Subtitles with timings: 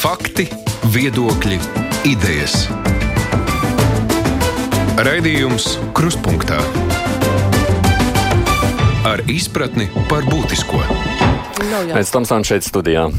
[0.00, 0.46] Fakti,
[0.94, 1.58] viedokļi,
[2.08, 2.54] idejas.
[4.96, 6.56] Raidījums Kruspunkta
[9.04, 10.80] ar izpratni par būtisko.
[11.92, 13.10] Pēc tam stāvam šeit studijā.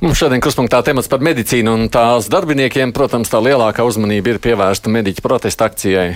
[0.00, 2.88] Mums šodien kruspunktā temats par medicīnu un tās darbiniekiem.
[2.96, 6.14] Protams, tā lielākā uzmanība ir pievērsta mediķu protesta akcijai,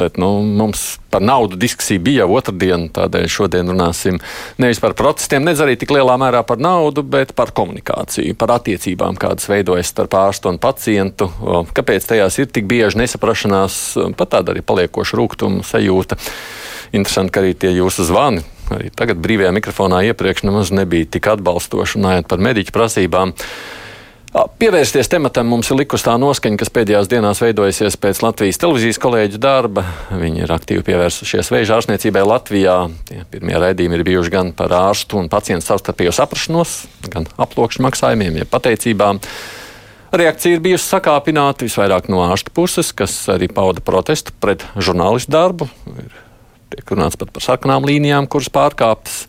[0.00, 4.18] bet nu, mums par naudu diskusija bija jau otrdien, tādēļ šodien runāsim
[4.58, 9.14] nevis par protestiem, nedz arī tik lielā mērā par naudu, bet par komunikāciju, par attiecībām,
[9.22, 11.30] kādas veidojas starp ārstu un pacientu.
[11.78, 13.78] Kāpēc tajās ir tik bieži nesaprašanās,
[14.18, 16.18] pat tāda arī paliekoša rūkuma sajūta.
[16.90, 18.42] Interesanti, ka arī tie jūsu zvani
[18.78, 23.36] arī tagad brīvajā mikrofonā iepriekš nemaz nebija tik atbalstoši runājot par mediķu prasībām.
[24.32, 29.40] Pievērsties tematam mums ir likusi tā noskaņa, kas pēdējās dienās veidojusies pēc Latvijas televīzijas kolēģu
[29.42, 29.84] darba.
[30.08, 32.78] Viņi ir aktīvi pievērsušies vēža ārstniecībai Latvijā.
[33.10, 36.78] Tie pirmie raidījumi ir bijuši gan par ārstu un pacientu savstarpējo saprašanos,
[37.12, 39.20] gan aploksņu maksājumiem, jeb pateicībām.
[40.16, 45.68] Reakcija ir bijusi sakāpināta visvairāk no ārsta puses, kas arī pauda protestu pret žurnālistu darbu.
[45.92, 46.21] Ir
[46.72, 49.26] Tiek runāts pat par sarkanām līnijām, kuras pārkāptas.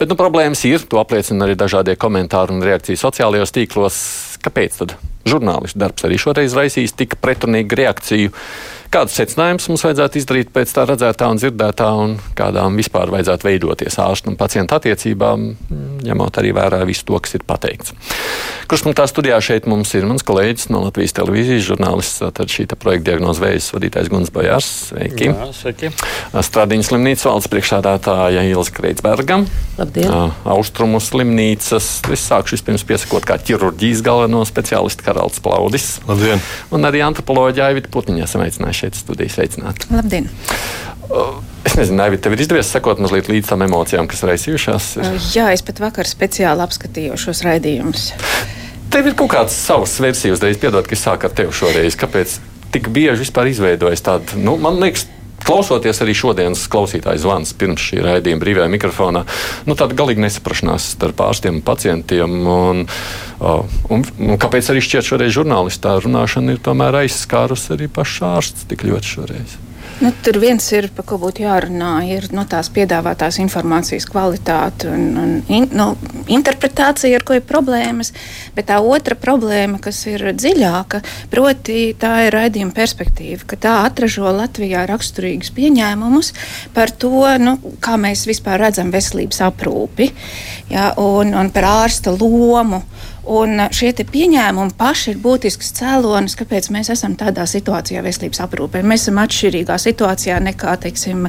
[0.00, 3.98] Bet nu, problēmas ir, to apliecina arī dažādie komentāri un reakcijas sociālajos tīklos.
[4.44, 4.96] Kāpēc tad
[5.28, 8.32] žurnālistu darbs arī šoreiz raisīs tik pretrunīgu reakciju?
[8.94, 13.96] Kādus secinājumus mums vajadzētu izdarīt pēc tā redzētā un dzirdētā, un kādām vispār vajadzētu veidoties
[13.98, 15.48] ārstu un pacientu attiecībām,
[16.06, 17.90] ņemot arī vērā visu to, kas ir pateikts.
[18.70, 23.40] Kruspunktā studijā šeit mums ir mans kolēģis no Latvijas televīzijas, žurnālists, tad šī projekta diagnoz
[23.42, 24.70] vējas vadītājs Guns Bojārs.
[24.92, 25.26] Sveiki!
[25.32, 25.90] Jā, sveiki!
[26.30, 29.48] Stradiņas slimnīcas valdes priekšsādātāja Ilza Kreitsbergam.
[29.74, 30.06] Labdien!
[30.54, 31.90] Austrumu slimnīcas.
[32.14, 35.98] Es sākšu vispirms piesakot kā ķirurģijas galveno speciālistu Karalds Plaudis.
[36.06, 36.42] Labdien!
[36.70, 39.88] Un arī antropoloģija Aivita Putniņa esam aicinājuši šeit studijas veicināt.
[39.92, 40.30] Labdien!
[41.64, 44.88] Es nezinu, Naivi, tev ir izdevies sekot mazliet līdz tam emocijām, kas raisījušās?
[45.34, 48.08] Jā, es pat vakar speciāli apskatīju šos raidījumus.
[48.92, 51.96] Tev ir kaut kāds savs versijas, uzreiz piedod, ka es sāku ar tevi šoreiz.
[51.98, 52.38] Kāpēc
[52.74, 55.08] tik bieži vispār izveidojas tāda, nu, man liekas,
[55.44, 59.24] klausoties arī šodienas klausītāju zvans pirms šī raidījuma brīvajā mikrofonā,
[59.68, 62.38] nu, tāda galīga nesaprašanās starp ārstiem un pacientiem.
[62.54, 62.86] Un,
[63.44, 68.86] un, un kāpēc arī šķiet šoreiz žurnālistā runāšana ir tomēr aizskārus arī pašs ārsts tik
[68.88, 69.60] ļoti šoreiz?
[70.04, 75.04] Nu, tur viens ir, par ko būtu jārunā, ir nu, tās piedāvātās informācijas kvalitāte un,
[75.16, 75.86] un in, nu,
[76.28, 78.12] interpretācija, ar ko ir problēmas.
[78.52, 81.00] Bet tā otra problēma, kas ir dziļāka,
[81.32, 86.34] proti, tā ir raidījuma perspektīva, ka tā atražo Latvijā raksturīgus pieņēmumus
[86.76, 90.10] par to, nu, kā mēs vispār redzam veselības aprūpi
[90.68, 92.84] ja, un, un par ārsta lomu.
[93.24, 98.82] Un šie pieņēmumi paši ir būtisks cēlonis, kāpēc mēs esam tādā situācijā veselības aprūpē.
[98.84, 101.24] Mēs esam atšķirīgā situācijā nekā teiksim,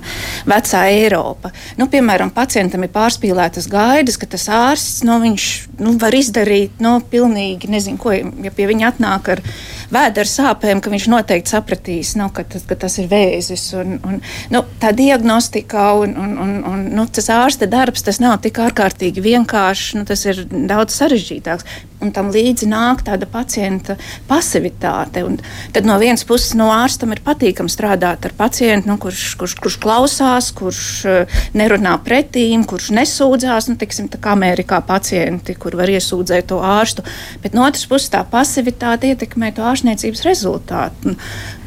[0.49, 1.53] vecā Eiropa.
[1.79, 5.47] Nu, piemēram, pacientam ir pārspīlētas gaidas, ka tas ārsts nu, viņš,
[5.79, 8.15] nu, var izdarīt nu, pilnīgi nezinu, ko.
[8.43, 9.43] Ja pie viņa atnāk ar
[9.93, 13.65] vēdera sāpēm, ka viņš noteikti sapratīs, nu, ka, tas, ka tas ir vēzis.
[13.79, 14.21] Un, un,
[14.53, 19.23] nu, tā diagnostika un, un, un, un nu, tas ārsta darbs tas nav tik ārkārtīgi
[19.25, 21.67] vienkāršs, nu, tas ir daudz sarežģītāks
[22.05, 23.95] un tam līdzi nāk tāda pacienta
[24.29, 25.23] pasivitāte.
[25.25, 25.39] Un
[25.73, 29.77] tad no vienas puses no ārstam ir patīkami strādāt ar pacientu, nu, kurš, kurš, kurš
[29.83, 33.69] klausās, kurš uh, nerunā pretīm, kurš nesūdzās.
[33.71, 37.05] Nu, tiksim, tā kā Amerikā pacienti, kur var iesūdzēt to ārstu,
[37.43, 41.15] bet no otras puses tā pasivitāte ietekmē to ārstniecības rezultātu.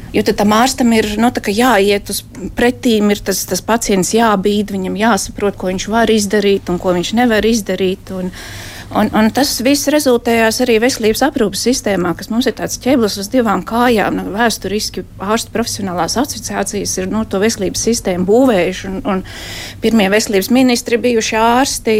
[0.09, 2.23] Jo tam ārstam ir nu, jāiet uz
[2.57, 7.13] pretīm, ir tas, tas pacients jābīd, viņam jāsaprot, ko viņš var izdarīt un ko viņš
[7.19, 8.09] nevar izdarīt.
[8.17, 12.79] Un, uh, Un, un tas viss rezultējās arī veselības aprūpas sistēmā, kas mums ir tāds
[12.81, 14.15] ķēblis uz divām kājām.
[14.17, 19.21] Nu, vēsturiski ārstu profesionālās asociācijas ir no, nu, to veselības sistēmu būvējuši, un, un
[19.83, 21.95] pirmie veselības ministri bijuši ārsti.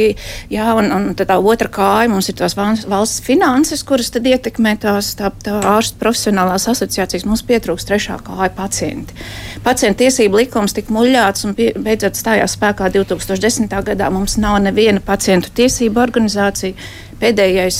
[0.49, 5.29] Jā, un, un tā otra kāja mums ir tās valsts finanses, kuras ietekmē tās tā,
[5.45, 7.27] tā ārstu profesionālās asociācijas.
[7.29, 9.13] Mums pietrūkst trešā kāja pacienti.
[9.61, 13.77] Pacientu tiesību likums tika muļāts un pie, beidzot stājās spēkā 2010.
[13.91, 14.09] gadā.
[14.09, 16.78] Mums nav neviena pacientu tiesību organizācija.
[17.19, 17.77] Pēdējais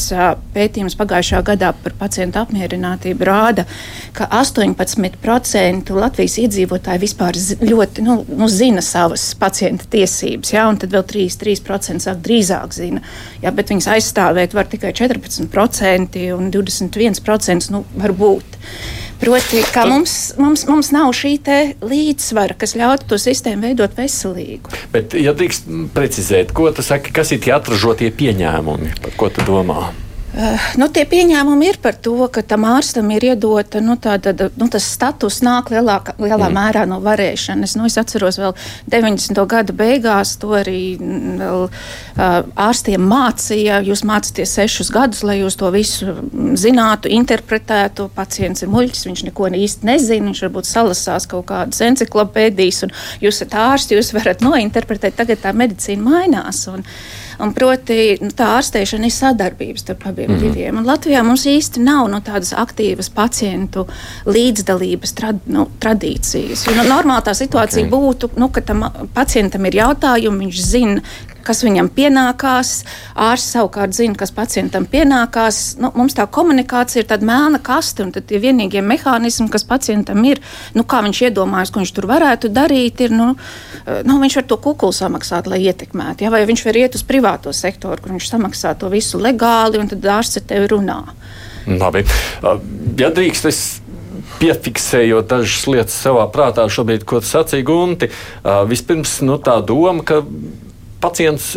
[0.51, 3.63] pētījums pagājušā gadā par pacientu apmierinātību rāda,
[4.15, 10.91] ka 18% Latvijas iedzīvotāji vispār ļoti nu, nu, zina savas pacienta tiesības, ja, un tad
[10.95, 13.03] vēl 3%, sāk drīzāk zina.
[13.43, 18.59] Ja, bet viņas aizstāvēt var tikai 14% un 21% nu, var būt.
[19.19, 21.35] Proti, ka mums, mums, mums nav šī
[21.83, 24.71] līdzsvara, kas ļautu to sistēmu veidot veselīgu.
[24.93, 29.43] Bet, ja drīkst precizēt, ko tu saki, kas ir tie atražotie pieņēmumi, par ko tu
[29.47, 29.89] domā?
[30.39, 34.69] Uh, nu, tie pieņēmumi ir par to, ka tam ārstam ir iedota nu, tāda, nu,
[34.71, 36.55] tas status nāk lielāka, lielā mm.
[36.55, 37.73] mērā no varēšanas.
[37.75, 38.55] Nu, es atceros vēl
[38.93, 39.41] 90.
[39.51, 42.39] gada beigās, to arī mm, vēl, uh,
[42.69, 43.81] ārstiem mācīja.
[43.89, 46.15] Jūs mācāties sešus gadus, lai jūs to visu
[46.55, 48.07] zinātu, interpretētu.
[48.15, 52.95] Pacients ir muļķis, viņš neko īsti nezina, viņš varbūt salasās kaut kādas enciklopēdijas, un
[53.25, 55.19] jūs esat ārsti, jūs varat nointerpretēt.
[55.19, 56.63] Tagad tā medicīna mainās.
[56.71, 56.87] Un,
[57.39, 60.79] Un proti, nu, tā ārstēšana ir sadarbības starp abiem mm diviem.
[60.81, 63.85] Un Latvijā mums īsti nav nu, tādas aktīvas pacientu
[64.27, 66.65] līdzdalības trad, nu, tradīcijas.
[66.67, 67.91] Jo, nu, normāli tā situācija okay.
[67.93, 71.03] būtu, nu, ka tam pacientam ir jautājumi, viņš zina,
[71.45, 72.73] kas viņam pienākās.
[73.19, 75.77] Ārsts savukārt zina, kas pacientam pienākās.
[75.81, 80.41] Nu, mums tā komunikācija ir tāda melna kaste, un tie vienīgie mehānismi, kas pacientam ir,
[80.77, 83.31] nu, kā viņš iedomājas, ko viņš tur varētu darīt, ir, nu,
[84.05, 86.25] nu, viņš var to kukulu samaksāt, lai ietekmētu.
[86.25, 86.33] Ja?
[86.33, 90.09] Vai viņš var iet uz privāto sektoru, kur viņš samaksā to visu legāli, un tad
[90.19, 91.03] ārsts ar tevi runā.
[91.69, 92.01] Labi.
[92.97, 93.61] Ja drīkst, es
[94.39, 98.09] piefiksējot dažas lietas savā prātā, šobrīd, ko sacīja Gunti.
[98.69, 100.21] Vispirms nu, tā doma, ka
[101.03, 101.53] pacients,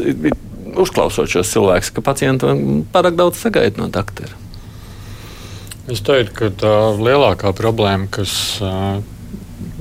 [0.79, 4.39] uzklausot šos cilvēkus, ka pacientam pārāk daudz sagaida no doktora?
[5.91, 8.33] Es teiktu, ka tā lielākā problēma, kas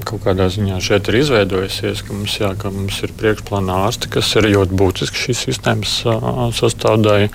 [0.08, 4.32] kaut kādā ziņā šeit ir izveidojusies, ka mums, jā, ka mums ir priekšplānā ārsti, kas
[4.40, 5.94] ir ļoti būtiski šīs sistēmas
[6.58, 7.30] sastāvdaļa,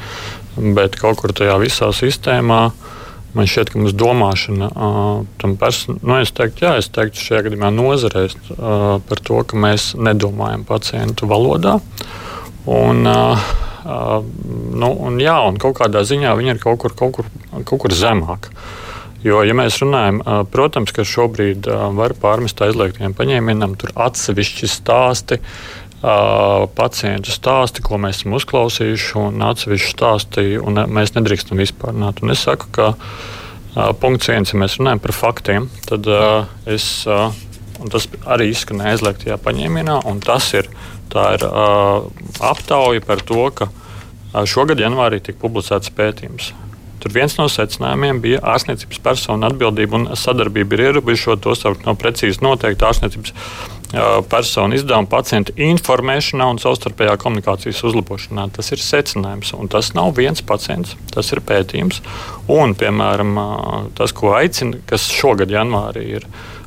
[0.77, 2.61] bet kaut kur tajā visā sistēmā.
[3.37, 4.71] Man šķiet, ka mums domāšana
[5.43, 9.91] tam personam, nu, es teiktu, jā, es teiktu šajā gadījumā nozarēs par to, ka mēs
[10.01, 11.77] nedomājam pacientu valodā.
[12.73, 17.31] Un, nu, un, jā, un kaut kādā ziņā viņi ir kaut kur, kaut kur,
[17.69, 18.49] kaut kur zemāk.
[19.27, 20.21] Jo, ja mēs runājam,
[20.53, 21.67] protams, ka šobrīd
[21.99, 25.41] var pārmest aizliegtiem paņēmienam, tur atsevišķi stāsti,
[26.77, 32.23] pacientu stāsti, ko mēs esam uzklausījuši, un atsevišķi stāsti, un mēs nedrīkstam vispārināt.
[32.23, 32.93] Un es saku, ka
[34.01, 36.07] punkts viens, ja mēs runājam par faktiem, tad
[36.71, 40.71] es, un tas arī izskanēja aizliegtajā paņēmienā, un tas ir,
[41.17, 41.49] ir
[42.45, 43.71] aptauja par to, ka
[44.47, 46.53] šogad janvārī tika publicēts pētījums.
[47.03, 51.95] Tur viens no secinājumiem bija ārstniecības personu atbildība un sadarbība ir ierobežota, to sauc no
[51.95, 53.35] precīzi noteikta ārstniecības
[54.31, 58.49] personu izdevuma pacienta informēšanā un savstarpējā komunikācijas uzlabošanā.
[58.57, 62.03] Tas ir secinājums, un tas nav viens pacients, tas ir pētījums.
[62.53, 63.37] Un, piemēram,
[63.99, 66.27] tas, ko aicina, kas šogad janvārī ir,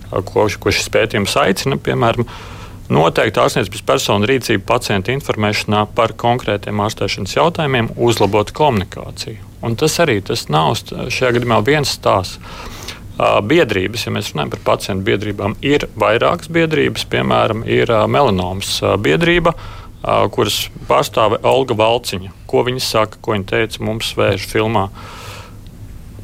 [0.09, 2.27] ko, ko šis pētījums aicina, piemēram,
[2.89, 9.45] noteikti ārstniecības personu rīcību pacienta informēšanā par konkrētiem ārstēšanas jautājumiem, uzlabot komunikāciju.
[9.65, 12.39] Un tas arī tas nav šajā gadījumā viens stāsts
[13.19, 19.55] biedrības, ja mēs runājam par pacientu biedrībām, ir vairākas biedrības, piemēram, ir melanomas biedrība,
[20.31, 22.31] kuras pārstāve Olga Valciņa.
[22.49, 24.89] Ko viņa saka, ko viņa teica mums vēža filmā?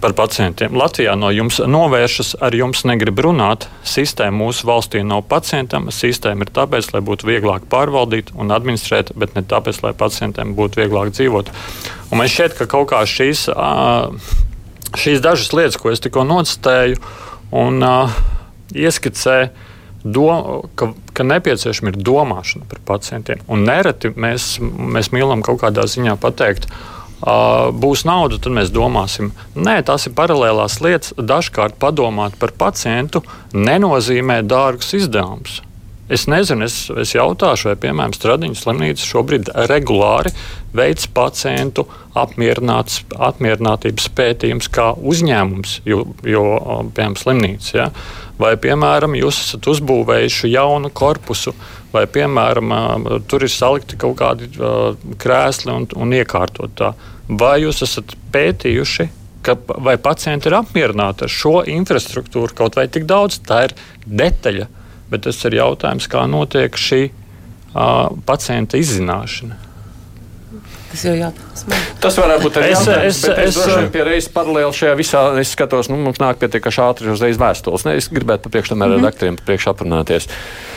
[0.03, 0.75] Par pacientiem.
[0.77, 3.65] Latvijā no jums novēršas, ar jums negrib runāt.
[3.87, 5.87] Sistēma mūsu valstī nav pacientam.
[5.89, 10.83] Sistēma ir tāpēc, lai būtu vieglāk pārvaldīt un administrēt, bet ne tāpēc, lai pacientiem būtu
[10.83, 11.49] vieglāk dzīvot.
[12.11, 14.13] Un man šķiet, ka kaut kā šīs uh,
[14.93, 16.99] šīs dažas lietas, ko es tikko nocitēju,
[17.55, 18.17] un uh,
[18.75, 19.37] ieskicē,
[20.05, 20.27] do,
[20.77, 23.41] ka, ka nepieciešama ir domāšana par pacientiem.
[23.49, 26.69] Un nereti mēs, mēs mīlam kaut kādā ziņā pateikt,
[27.25, 29.31] Uh, būs nauda, tad mēs domāsim.
[29.55, 31.13] Nē, tās ir paralēlās lietas.
[31.15, 33.23] Dažkārt padomāt par pacientu
[33.55, 35.61] nenozīmē dārgus izdevumus.
[36.05, 40.29] Es nezinu, es, es jautāšu, vai, piemēram, Stradiņas slimnīca šobrīd regulāri
[40.77, 41.87] veids pacientu
[42.21, 46.43] apmierinātības pētījums kā uzņēmums, jo, jo
[46.93, 47.71] piemēram, slimnīca.
[47.73, 47.87] Ja?
[48.37, 51.55] Vai, piemēram, jūs esat uzbūvējuši jaunu korpusu,
[51.95, 52.75] vai, piemēram,
[53.25, 54.51] tur ir salikti kaut kādi
[55.17, 56.93] krēsli un, un iekārtot tā.
[57.33, 59.09] Vai jūs esat pētījuši,
[59.41, 64.69] ka, vai pacienti ir apmierināti ar šo infrastruktūru kaut vai tik daudz, tā ir detaļa
[65.15, 69.63] bet tas ir jautājums, kā notiek šī uh, pacienta izzināšana.
[70.95, 71.63] Tas jau jautājums.
[71.99, 75.51] Tas varētu būt arī es, jautājums, es, es, es pie reizes paralēli šajā visā, es
[75.51, 77.83] skatos, nu, mums nāk pietiekaši ātri uzreiz vēstules.
[77.87, 79.01] Ne, es gribētu pa priekš tam mm -hmm.
[79.01, 80.29] redaktoriem priekš aprunāties.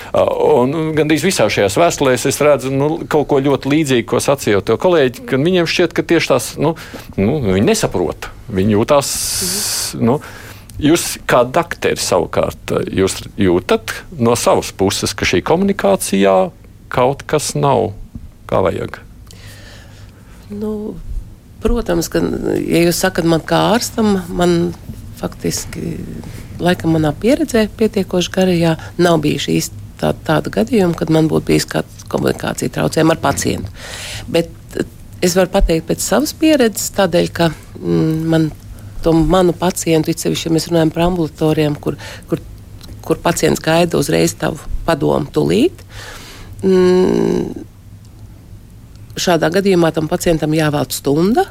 [0.08, 4.78] Un gandrīz visā šajās vēstulēs es redzu nu, kaut ko ļoti līdzīgu, ko sacīja to
[4.80, 6.74] kolēģi, ka viņiem šķiet, ka tieši tās, nu,
[7.16, 8.30] nu viņi nesaprot.
[8.48, 10.06] Viņi jūtās, mm -hmm.
[10.06, 10.20] nu,
[10.78, 16.36] Jūs kā dakteri savukārt jūs jūtat no savas puses, ka šī komunikācijā
[16.92, 17.92] kaut kas nav
[18.48, 19.00] kā vajag.
[20.54, 20.94] Nu,
[21.62, 22.22] protams, ka,
[22.62, 24.72] ja jūs sakat man kā ārstam, man
[25.18, 25.96] faktiski,
[26.62, 31.66] laikam manā pieredzē pietiekoši garajā, nav bijuši īsti tā, tāda gadījuma, kad man būtu bijis
[31.74, 33.74] kāda komunikācija traucējuma ar pacientu.
[34.30, 34.78] Bet
[35.24, 38.50] es varu pateikt pēc savas pieredzes, tādēļ, ka mm, man
[39.02, 41.98] to manu pacientu, it sevišķi, ja mēs runājam par ambulatoriem, kur,
[42.30, 42.42] kur,
[43.04, 45.84] kur pacients gaida uzreiz tavu padomu tūlīt.
[46.66, 47.66] Mm,
[49.18, 51.48] šādā gadījumā tam pacientam jāvēl stunda.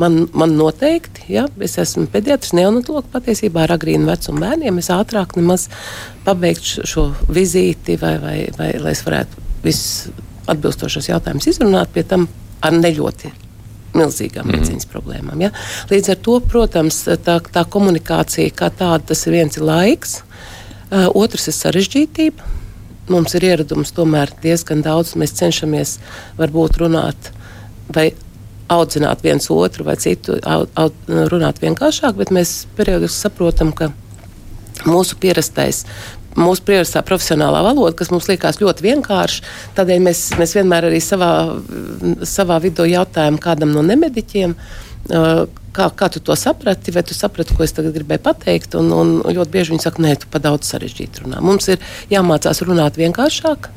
[0.00, 4.80] Man, man noteikti, ja es esmu pediatrs, neonatologs patiesībā ar agrīnu vecumu bērniem.
[4.80, 5.68] Es ātrāk nemaz
[6.24, 10.08] pabeigtu šo vizīti, vai, vai, vai lai es varētu visus
[10.50, 12.26] atbilstošos jautājumus izrunāt, pie tam
[12.64, 13.30] ar neļoti
[13.96, 14.56] milzīgām mm.
[14.56, 15.44] medicīnas problēmām.
[15.44, 15.52] Ja?
[15.90, 21.08] Līdz ar to, protams, tā, tā komunikācija kā tāda, tas ir viens ir laiks, uh,
[21.12, 22.50] otrs ir sarežģītība.
[23.12, 25.16] Mums ir ieradums tomēr diezgan daudz.
[25.18, 25.96] Mēs cenšamies
[26.38, 27.32] varbūt runāt
[27.92, 28.12] vai
[28.72, 30.94] audzināt viens otru vai citu, aud, aud,
[31.32, 33.90] runāt vienkāršāk, bet mēs periodiski saprotam, ka
[34.88, 35.82] mūsu pierastais
[36.38, 39.50] mūsu prioritā profesionālā valoda, kas mums liekas ļoti vienkārša.
[39.76, 41.32] Tādēļ mēs, mēs vienmēr arī savā,
[42.28, 44.56] savā vidū jautājam kādam no nemediķiem.
[45.72, 48.76] Kā, kā tu to saprati, vai tu saprati, ko es tagad gribēju pateikt?
[48.78, 51.40] Un, un ļoti bieži viņi saka, nē, tu pa daudz sarežģīti runā.
[51.44, 53.70] Mums ir jāmācās runāt vienkāršāk,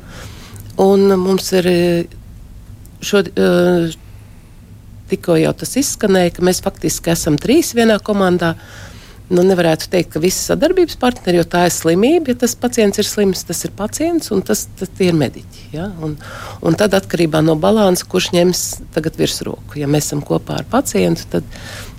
[0.84, 1.70] un mums ir
[3.04, 3.24] šo,
[5.10, 8.54] tikko jau tas izskanēja, ka mēs faktiski esam trīs vienā komandā.
[8.56, 8.95] Uh,
[9.32, 12.30] nu, nevarētu teikt, ka visi sadarbības partneri, jo tā ir slimība.
[12.30, 15.66] Ja tas pacients ir slims, tas ir pacients un tas, tas ir mediķi.
[15.74, 15.88] Ja?
[16.04, 16.14] Un,
[16.62, 18.62] un tad atkarībā no balansa, kurš ņems
[18.94, 19.80] tagad virsroku.
[19.80, 21.50] Ja mēs esam kopā ar pacientu, tad,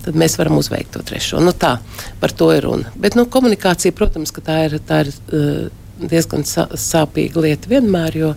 [0.06, 1.42] tad mēs varam uzveikt to trešo.
[1.44, 1.76] Nu, tā,
[2.22, 2.94] par to ir runa.
[2.96, 5.64] Bet nu, komunikācija, protams, tā ir, tā ir uh,
[6.00, 8.34] diezgan sāpīga lieta vienmēr, jo,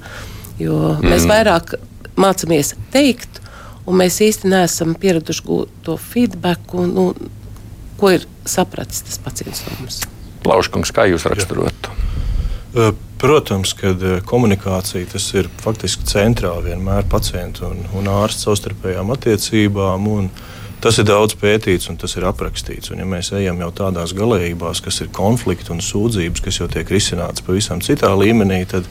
[0.59, 1.11] jo mm.
[1.13, 1.77] mēs vairāk
[2.19, 3.39] mācāmies teikt.
[3.87, 6.75] Un mēs īstenībā neesam pieraduši gūt to feedback.
[6.77, 7.31] Un, nu,
[8.01, 10.01] ko ir sapratis tas pacients no mums.
[10.47, 11.93] Lauškungs, kā jūs raksturotu?
[13.21, 13.91] Protams, ka
[14.25, 20.07] komunikācija tas ir faktiski centrā vienmēr pacientu un, un ārsta savstarpējām attiecībām.
[20.81, 22.89] Tas ir daudz pētīts un tas ir aprakstīts.
[22.89, 26.89] Un, ja mēs ejam jau tādās galējībās, kas ir konflikti un sūdzības, kas jau tiek
[26.89, 28.89] risināts pavisam citā līmenī, tad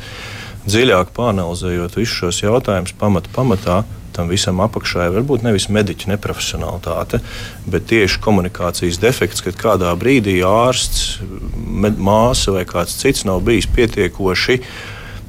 [0.69, 3.81] dziļāk panelizējot visus šos jautājumus, pamat, pamatā
[4.17, 7.23] tam visam apakšā ir varbūt nevis mediķa neprofesionālitāte,
[7.71, 11.21] bet tieši komunikācijas defekts, kad kādā brīdī ārsts,
[11.57, 14.61] med, māsa vai kāds cits nav bijis pietiekoši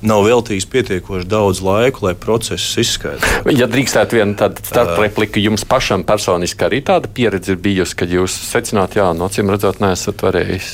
[0.01, 3.53] nav veltījis pietiekoši daudz laika, lai procesus izskaidrotu.
[3.53, 8.33] Ja drīkstētu vienu tādu starprepliku, jums pašam personiski arī tāda pieredze ir bijusi, kad jūs
[8.49, 10.71] secināt, jā, no acīm redzot, neesat varējis.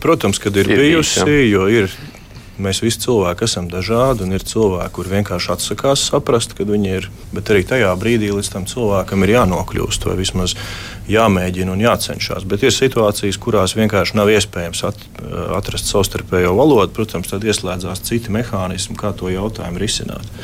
[0.00, 1.92] Protams, kad ir, ir bijusi, jo ir
[2.58, 7.08] Mēs visi cilvēki esam dažādi, un ir cilvēki, kur vienkārši atsakās saprast, kad viņi ir.
[7.30, 10.56] Bet arī tajā brīdī līdz tam cilvēkam ir jānokļūst, vai vismaz
[11.10, 12.48] jāmēģina un jācenšas.
[12.50, 15.06] Bet ir situācijas, kurās vienkārši nav iespējams at,
[15.54, 16.90] atrast savstarpējo valodu.
[16.98, 20.34] Protams, tad ieslēdzās citi mehānismi, kā to jautājumu risināt.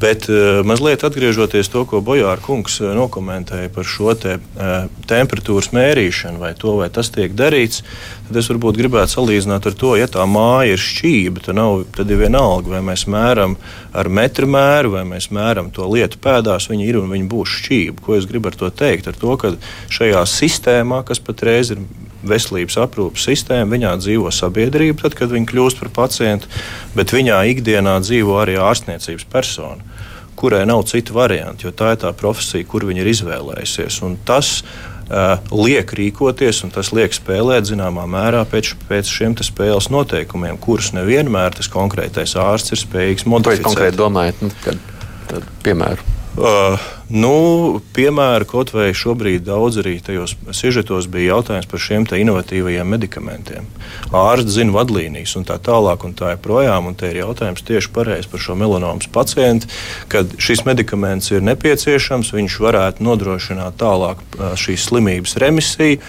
[0.00, 0.28] Bet
[0.64, 4.36] mazliet atgriežoties to, ko Bojāra kungs nokomentēja par šo te,
[5.10, 7.82] temperatūras mērīšanu, vai to, vai tas tiek darīts,
[8.28, 12.12] tad es varbūt gribētu salīdzināt ar to, ja tā māja ir šķība, tad, nav, tad
[12.14, 13.56] ir vienalga, vai mēs mēram
[13.90, 18.06] ar metru mēru, vai mēs mēram to lietu pēdās, viņi ir un viņi būs šķība.
[18.06, 19.10] Ko es gribu ar to teikt?
[19.10, 19.56] Ar to, ka
[19.90, 21.82] šajā sistēmā, kas patreiz ir
[22.26, 26.50] veselības aprūpes sistēma, viņā dzīvo sabiedrība, tad, kad viņi kļūst par pacientu,
[26.96, 29.84] bet viņā ikdienā dzīvo arī ārstniecības persona,
[30.40, 34.00] kurai nav citu variantu, jo tā ir tā profesija, kur viņi ir izvēlējusies.
[34.06, 39.90] Un tas uh, liek rīkoties, un tas liek spēlēt zināmā mērā pēc, pēc šiem spēles
[39.92, 43.64] noteikumiem, kurus nevienmēr tas konkrētais ārsts ir spējīgs modificēt.
[43.64, 44.40] Jūs konkrēti domājat?
[44.44, 44.80] Nu, kad,
[45.66, 46.19] piemēru.
[46.40, 46.80] Uh,
[47.12, 53.66] nu, piemēram, kaut vai šobrīd daudz arī tajos sižetos bija jautājums par šiem inovatīvajiem medikamentiem.
[54.16, 56.88] Ārsts zina vadlīnijas un tā tālāk, un tā joprojām.
[56.96, 58.08] Te ir jautājums tieši par
[58.40, 59.68] šo melanomas pacientu,
[60.08, 64.22] kad šis medikaments ir nepieciešams, viņš varētu nodrošināt tālāk
[64.56, 66.00] šīs slimības remisiju.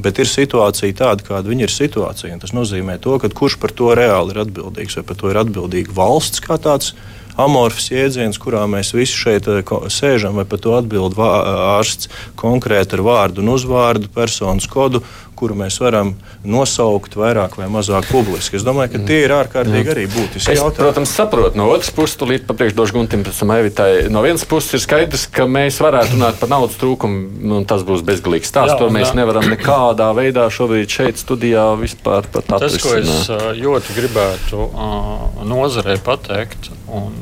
[0.00, 2.40] Bet ir situācija tāda, kāda ir situācija.
[2.42, 6.42] Tas nozīmē, to, kurš par to reāli ir atbildīgs, vai par to ir atbildīga valsts
[6.42, 6.96] kā tāds
[7.40, 12.10] amorfs jēdziens, kurā mēs visi šeit eh, sēžam, vai par to atbild ārsts
[12.40, 15.02] konkrēti ar vārdu un uzvārdu, personas kodu,
[15.38, 16.14] kuru mēs varam
[16.46, 18.58] nosaukt vairāk vai mazāk publiski.
[18.58, 20.80] Es domāju, ka tie ir ārkārtīgi arī būtiski es, jautājumi.
[20.80, 21.58] Protams, saprotu.
[21.60, 23.90] No otras puses, tūlīt papriekšdošu Guntim, pēc tam Evitai.
[24.14, 28.04] No vienas puses ir skaidrs, ka mēs varētu runāt par naudas trūkumu, un tas būs
[28.06, 28.78] bezgalīgs stāsts.
[28.80, 29.18] To mēs jā.
[29.22, 32.80] nevaram nekādā veidā šobrīd šeit studijā vispār pat atrast.
[32.80, 34.68] Tas, ko es ļoti gribētu
[35.50, 37.16] nozarei pateikt, un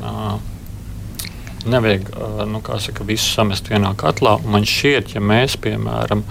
[1.65, 2.09] nevajag
[2.47, 4.37] nu, saka, visu samest vienā katlā.
[4.45, 6.25] Man šķiet, ja mēs, piemēram,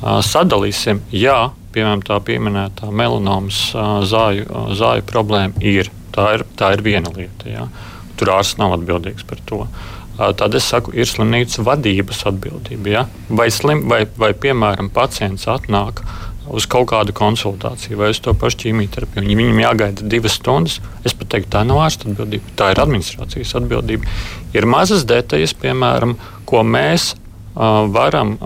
[0.00, 3.70] sadalīsim, jā, piemēram, tā pieminētā melanomas
[4.08, 4.46] zāju,
[4.78, 5.90] zāju problēma ir.
[6.10, 7.46] Tā ir, tā ir viena lieta.
[7.46, 7.66] Jā.
[8.18, 9.66] Tur ārsts nav atbildīgs par to.
[10.36, 12.90] tad es saku, ir slimnīcas vadības atbildība.
[12.90, 13.04] Ja?
[13.28, 16.02] Vai, slim, vai, vai, piemēram, pacients atnāk
[16.50, 19.36] uz kaut kādu konsultāciju vai uz to pašu ķīmijterapiju.
[19.38, 20.80] Viņam jāgaida divas stundas.
[21.06, 24.10] Es pat teiktu, tā nav ārsta atbildība, tā ir administrācijas atbildība.
[24.56, 26.16] Ir mazas detaļas, piemēram,
[26.50, 27.12] ko mēs
[27.54, 28.36] varam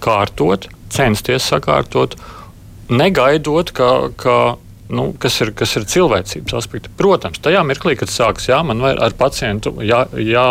[0.00, 2.16] kārtot, censties sakārtot,
[2.90, 4.36] negaidot, ka, ka
[4.90, 6.90] nu, kas, ir, kas ir cilvēcības aspekti.
[6.98, 10.46] Protams, tajā mirklī, kad sākas, jā, man ar pacientu jā, jā,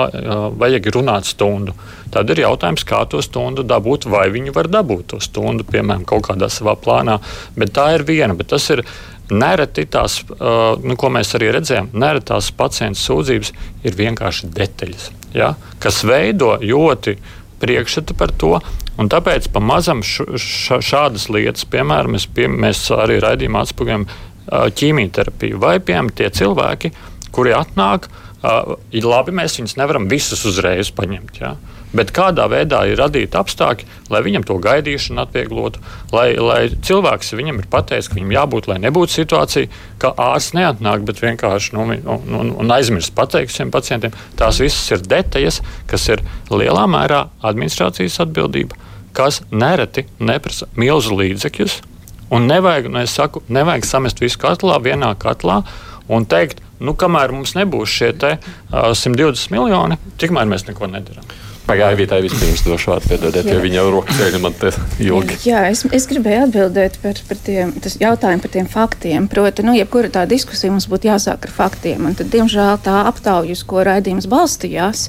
[0.60, 1.76] vajag runāt stundu,
[2.14, 6.30] tad ir jautājums, kā to stundu dabūt, vai viņi var dabūt to stundu, piemēram, kaut
[6.30, 7.20] kādā savā plānā.
[7.60, 8.86] Bet tā ir viena, bet tas ir.
[9.30, 10.16] Nereti tās,
[10.82, 13.52] nu, ko mēs arī redzējām, nereti tās pacientu sūdzības
[13.86, 15.04] ir vienkārši detaļas,
[15.36, 17.18] ja, kas veido ļoti
[17.60, 18.58] priekšstatu par to.
[19.00, 24.08] Un tāpēc pamazam šādas lietas, piemēram, mēs, pie, mēs arī raidījumā atspūgļojam
[24.50, 26.92] ķīmijterapiju, vai piemēram tie cilvēki,
[27.36, 28.10] kuri atnāk,
[28.96, 31.40] ir labi, mēs viņus nevaram visus uzreiz paņemt.
[31.40, 31.56] Ja?
[31.96, 35.82] Bet kādā veidā ir radīti apstākļi, lai viņam to gaidīšanu atvieglotu,
[36.14, 41.06] lai, lai cilvēks viņam ir pateicis, ka viņam jābūt, lai nebūtu situācija, ka ārsts neatnāk,
[41.08, 44.14] bet vienkārši nu, un, un, un aizmirst pateikt šiem pacientiem.
[44.38, 48.78] Tās visas ir detaļas, kas ir lielā mērā administrācijas atbildība,
[49.18, 51.82] kas nereti neprasa milzu līdzekļus
[52.30, 55.64] Un nevajag, nu, saku, nevajag samest visu katlā, vienā katlā
[56.14, 61.26] un teikt, nu, kamēr mums nebūs šie te, uh, 120 miljoni, tikmēr mēs neko nedarām.
[61.70, 64.72] Pagājušajā vietā vispirms došu vārdu, piedodiet, jo viņa jau rokas ceļā man te
[65.06, 65.38] ilgi.
[65.46, 69.28] Jā, es, es gribēju atbildēt par, par tiem jautājumiem par tiem faktiem.
[69.30, 72.10] Proti, nu, jebkura tā diskusija mums būtu jāsāk ar faktiem.
[72.10, 75.06] Un tad, diemžēl, tā aptauja, uz ko raidījums balstījās,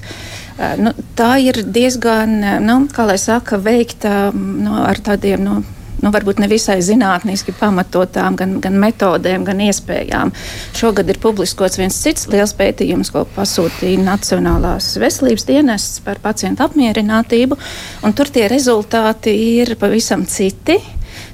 [0.84, 2.36] nu, tā ir diezgan,
[2.66, 5.46] nu, kā lai saka, veikta nu, ar tādiem.
[5.46, 5.62] Nu,
[6.02, 10.32] nu, varbūt nevisai zinātniski pamatotām gan, gan metodēm, gan iespējām.
[10.76, 17.58] Šogad ir publiskots viens cits liels pētījums, ko pasūtīja Nacionālās veselības dienests par pacientu apmierinātību,
[18.06, 20.78] un tur tie rezultāti ir pavisam citi.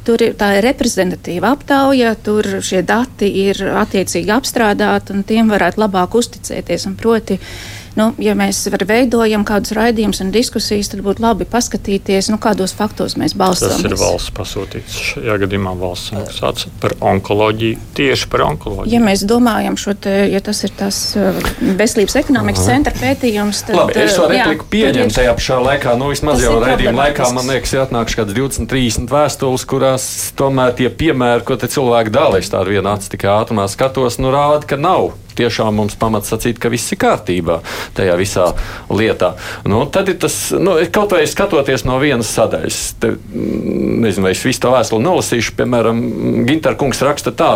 [0.06, 5.82] Tur ir tā ir reprezentatīva aptauja, tur šie dati ir attiecīgi apstrādāti un tiem varētu
[5.82, 6.86] labāk uzticēties.
[6.96, 12.38] Proti, uh, nu, ja mēs veidojam kādus raidījumus un diskusijas, tad būtu labi paskatīties, nu,
[12.42, 13.82] kādos faktos mēs balstāmies.
[13.82, 14.98] Tas ir valsts pasūtīts.
[15.10, 18.92] Šajā gadījumā valsts maksāts par onkoloģiju, tieši par onkoloģiju.
[18.94, 21.40] Ja mēs domājam, te, ja tas ir tas uh,
[21.78, 23.80] veselības ekonomikas centra pētījums, tad.
[23.80, 25.96] Labi, es to uh, repliku pieņemu tajā pašā laikā.
[26.00, 30.90] Nu, vismaz jau raidījuma laikā, man liekas, jāatnāk kāds 20, 30 vēstules, kurās tomēr tie
[30.92, 34.80] piemēri, ko te cilvēki dala, es tādu vienu acu tikai ātrumā skatos, nu rāda, ka
[34.80, 37.60] nav tiešām mums pamats sacīt, ka viss ir kārtībā
[37.96, 38.48] tajā visā
[38.90, 39.34] lietā.
[39.68, 44.34] Nu, tad ir tas, nu, kaut vai skatoties no vienas sadaļas, te, mm, nezinu, vai
[44.36, 46.02] es visu to vēstuli nolasīšu, piemēram,
[46.46, 47.50] Ginter kungs raksta tā,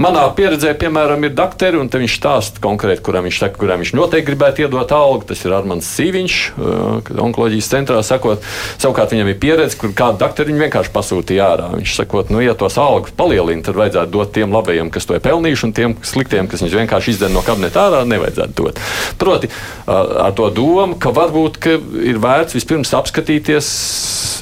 [0.00, 4.30] manā pieredzē, piemēram, ir dakteri, un viņš stāsta konkrēti, kuram viņš saka, kuram viņš noteikti
[4.30, 8.42] gribētu iedot algu, tas ir Armans Sīviņš, uh, onkoloģijas centrā, sakot,
[8.80, 11.68] savukārt viņam ir pieredze, kur kādu dakteru viņš vienkārši pasūtīja ārā.
[11.76, 15.24] Viņš sakot, nu, ja tos algus palielina, tad vajadzētu dot tiem labajiem, kas to ir
[15.24, 18.80] pelnījuši, un tiem sliktiem, kas viņus vienkārši izdara no kabineta ārā, nevajadzētu dot.
[19.18, 19.50] Proti,
[19.86, 23.68] ar to domu, ka varbūt ka ir vērts vispirms apskatīties,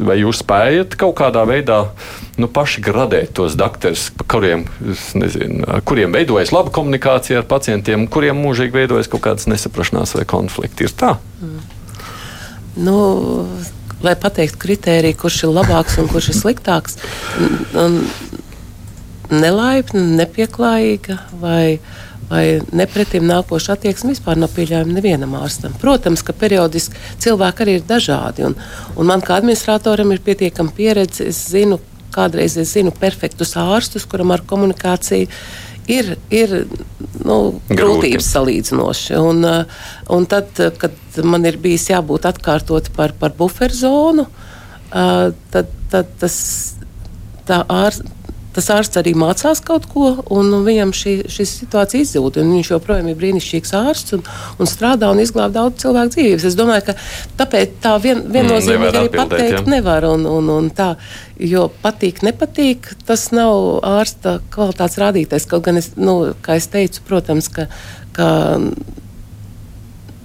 [0.06, 1.82] vai jūs spējat kaut kādā veidā
[2.40, 4.64] nu, paši gradēt tos doktorus, kuriem,
[5.18, 10.88] nezinu, kuriem veidojas laba komunikācija ar pacientiem, kuriem mūžīgi veidojas kaut kādas nesaprašanās vai konflikti.
[10.88, 11.16] Ir tā.
[11.42, 11.60] Mm.
[12.80, 12.96] Nu,
[14.00, 16.96] lai pateiktu kritēriju, kurš ir labāks un kurš ir sliktāks,
[19.30, 21.80] nelaipna, nepieklājīga vai
[22.30, 22.44] vai
[22.76, 25.74] nepretim nākoša attieksme vispār nav pieļaujama nevienam ārstam.
[25.82, 28.46] Protams, ka periodiski cilvēki arī ir dažādi.
[28.46, 28.54] Un,
[28.96, 31.26] un man kā administratoram ir pietiekama pieredze.
[31.32, 31.80] Es zinu,
[32.14, 35.26] kādreiz es zinu perfektus ārstus, kuram ar komunikāciju
[35.90, 36.54] ir, ir
[37.26, 37.40] nu,
[37.70, 39.18] grūtības salīdzinoši.
[39.18, 39.82] Un, uh,
[40.14, 46.38] un tad, kad man ir bijis jābūt atkārtot par, par buferzonu, uh, tad, tad tas
[47.48, 48.19] tā ārsts
[48.54, 52.40] tas ārsts arī mācās kaut ko, un viņam šī, šī situācija izzūd.
[52.42, 54.24] Viņš joprojām ir brīnišķīgs ārsts un,
[54.58, 56.46] un strādā un izglāb daudz cilvēku dzīvības.
[56.50, 56.96] Es domāju, ka
[57.40, 59.66] tāpēc tā vien, viennozīmīgi mm, arī pateikt jā.
[59.70, 60.08] nevar.
[60.10, 60.92] Un, un, un tā,
[61.38, 65.48] jo patīk, nepatīk, tas nav ārsta kvalitātes rādītājs.
[65.50, 67.68] Kaut gan, es, nu, kā es teicu, protams, ka,
[68.16, 68.30] ka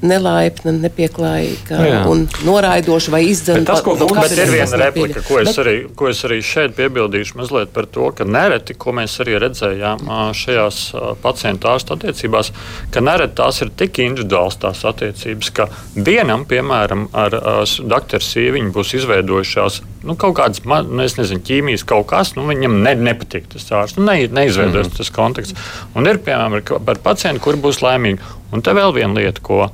[0.03, 3.65] nelaipna, nepieklājīga nu, un noraidoša vai izdevuma.
[3.69, 7.39] Tas, ko mums ir viena replika, ko es, bet, arī, ko es arī šeit piebildīšu
[7.39, 10.05] mazliet par to, ka nereti, ko mēs arī redzējām
[10.35, 10.81] šajās
[11.23, 12.51] pacientu ārstu attiecībās,
[12.93, 17.39] ka nereti tās ir tik individuāls tās attiecības, ka vienam, piemēram, ar
[17.79, 22.77] doktoru sieviņu būs izveidojušās nu, kaut kādas, nu, es nezinu, ķīmijas kaut kas, nu, viņam
[22.85, 24.97] ne, nepatīk tas ārsts, nu, ne, neizveidojas mm -hmm.
[24.97, 25.69] tas konteksts.
[25.95, 28.21] Un ir, piemēram, par pacientu, kuri būs laimīgi.
[28.55, 29.65] Un te vēl viena lieta, ko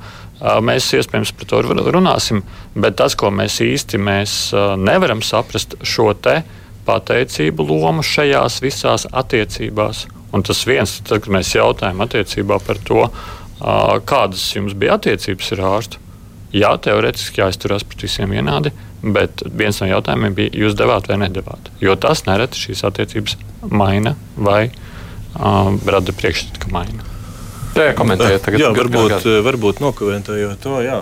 [0.42, 1.60] Mēs iespējams par to
[1.94, 2.40] runāsim,
[2.74, 4.32] bet tas, ko mēs īsti mēs
[4.80, 6.40] nevaram saprast, šo te
[6.86, 10.08] pateicību lomu šajās visās attiecībās.
[10.34, 13.04] Un tas viens, tad, kad mēs jautājam attiecībā par to,
[14.08, 16.02] kādas jums bija attiecības ar ārstu,
[16.56, 21.70] jā, teorētiski jāizturās pret visiem vienādi, bet viens no jautājumiem bija, jūs devāt vai nedavāt.
[21.84, 23.38] Jo tas nereti šīs attiecības
[23.70, 27.11] maina vai uh, rada priekšstatu, ka maina.
[27.72, 28.52] Tā ir komentēta.
[28.60, 30.98] Jā, varbūt, varbūt nokomentējot to, jā,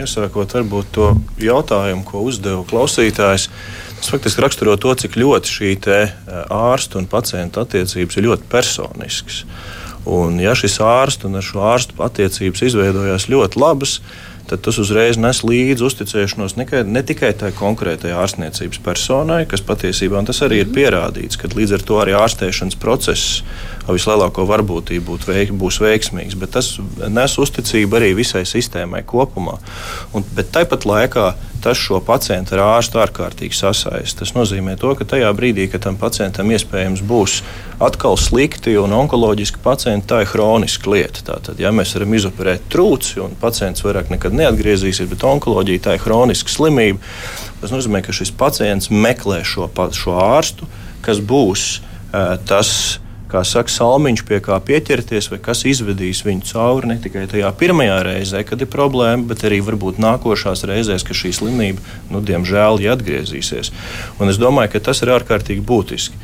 [0.00, 1.10] iesākot varbūt to
[1.42, 3.50] jautājumu, ko uzdeva klausītājs.
[4.00, 5.74] Tas faktiski raksturo to, cik ļoti šī
[6.56, 9.44] ārsta un pacienta attiecības ir ļoti personiskas.
[10.08, 15.18] Un, ja šis ārsts un ar šo ārstu attiecības izveidojās ļoti labas, tad tas uzreiz
[15.20, 20.72] nes līdzi uzticēšanos ne, ne tikai tai konkrētajai ārstniecības personai, kas patiesībā tas arī ir
[20.74, 23.42] pierādīts, ka līdz ar to arī ārstēšanas process
[23.90, 26.72] vislielāko varbūtību veik, būs veiksmīgs, bet tas
[27.08, 29.58] nes uzticību arī visai sistēmai kopumā.
[30.14, 34.22] Un, bet tāpat laikā tas šo pacientu ar ārstu ārkārtīgi sasaista.
[34.22, 37.40] Tas nozīmē, to, ka tajā brīdī, kad tam pacientam iespējams būs
[37.82, 41.24] atkal slikti un onkoloģiski pacienti, tā ir hroniska lieta.
[41.30, 46.04] Tātad, ja mēs varam izoperēt trūci un pacients vairāk nekad neatgriezīsies, bet onkoloģija tā ir
[46.04, 47.00] hroniska slimība,
[47.60, 50.68] tas nozīmē, ka šis pacients meklē šo, šo ārstu,
[51.04, 56.90] kas būs uh, tas kā saka, salmiņš, pie kā pieķerties, vai kas izvedīs viņu cauri
[56.90, 61.32] ne tikai tajā pirmajā reizē, kad ir problēma, bet arī varbūt nākošās reizēs, kad šī
[61.38, 63.72] slimība, nu, diemžēl, ja atgriezīsies.
[64.20, 66.20] Un es domāju, ka tas ir ārkārtīgi būtiski.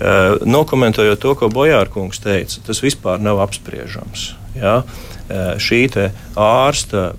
[0.00, 4.30] Uh, nokomentējot to, ko Bojārkungs teica, tas vispār nav apspriežams.
[4.56, 4.80] Ja?
[5.28, 5.84] Uh, šī
[6.40, 7.10] ārsta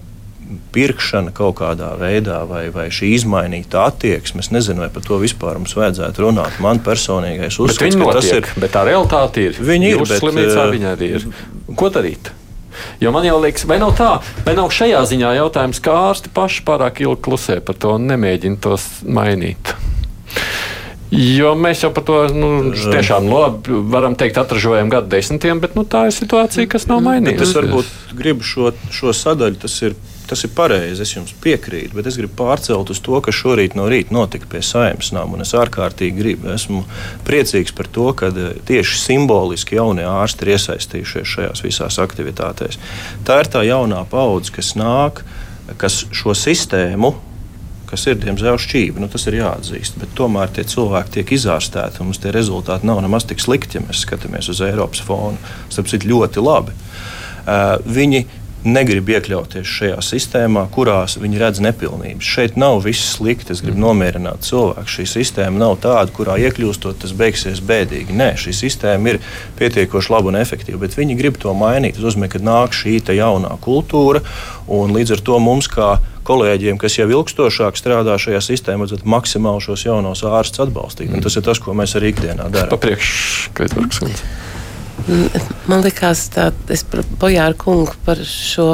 [0.76, 4.44] pirkšana kaut kādā veidā, vai, vai šī izmainīta attieksme.
[4.44, 6.60] Es nezinu, vai par to vispār mums vajadzētu runāt.
[6.64, 8.52] Man personīgais uzskats, ka tas ir.
[8.62, 9.58] Bet tā realitāte ir.
[9.60, 10.04] Viņi ir.
[10.06, 11.28] Bet, slimnīcā uh, viņi arī ir.
[11.78, 12.34] Ko darīt?
[13.02, 14.12] Jo man jau liekas, vai nav tā,
[14.46, 18.62] vai nav šajā ziņā jautājums, kā ārsti paši pārāk ilgi klusē par to un nemēģina
[18.64, 19.74] tos mainīt.
[21.12, 25.84] Jo mēs jau par to nu, tiešām labi varam teikt, atražojam gadu desmitiem, bet nu,
[25.84, 27.50] tā ir situācija, kas nav mainījusies.
[27.50, 29.98] Es varbūt gribu šo, šo sadaļu, tas ir
[30.32, 33.89] Tas ir pareizi, es jums piekrītu, bet es gribu pārcelt uz to, kas šorīt no
[33.91, 35.41] rīta notika pie saimnes nama.
[35.44, 36.86] Es ārkārtīgi gribu, esmu
[37.28, 42.80] priecīgs par to, ka eh, tieši simboliski jaunie ārsti ir iesaistījušies šajās visās aktivitātēs.
[43.28, 45.20] Tā ir tā jaunā paudze, kas nāk,
[45.82, 47.12] kas šo sistēmu
[47.91, 49.04] kas ir diemžēl šķīvi.
[49.04, 50.00] Nu, tas ir jāatzīst.
[50.15, 54.06] Tomēr tie cilvēki tiek izārstēti, un mums tie rezultāti nav nemaz tik slikti, ja mēs
[54.06, 55.36] skatāmies uz Eiropas fonu.
[55.67, 56.78] Tas ir ļoti labi.
[57.41, 58.22] Uh, viņi
[58.63, 62.28] negrib iekļauties šajā sistēmā, kurās viņi redz nepilnības.
[62.36, 63.56] Šeit nav viss slikti.
[63.56, 64.88] Es gribu nomierināt cilvēku.
[64.89, 68.15] Šī sistēma nav tāda, kurā iekļūstot, tas beigsies bēdīgi.
[68.17, 69.19] Nē, šī sistēma ir
[69.60, 71.97] pietiekoši laba un efektīva, bet viņi grib to mainīt.
[71.97, 74.21] Tas nozīmē, ka nāk šī jaunā kultūra,
[74.71, 75.97] un līdz ar to mums, kā
[76.28, 81.10] kolēģiem, kas jau ilgstošāk strādā šajā sistēmā, vajadzētu maksimāli šos jaunos ārstus atbalstīt.
[81.10, 81.26] Mm.
[81.26, 82.71] Tas ir tas, ko mēs arī ikdienā darām.
[82.76, 83.12] Papriekš,
[83.58, 84.06] Kaitvarks.
[85.70, 88.68] Man liekas, tā, es par Bojāru kungu par šo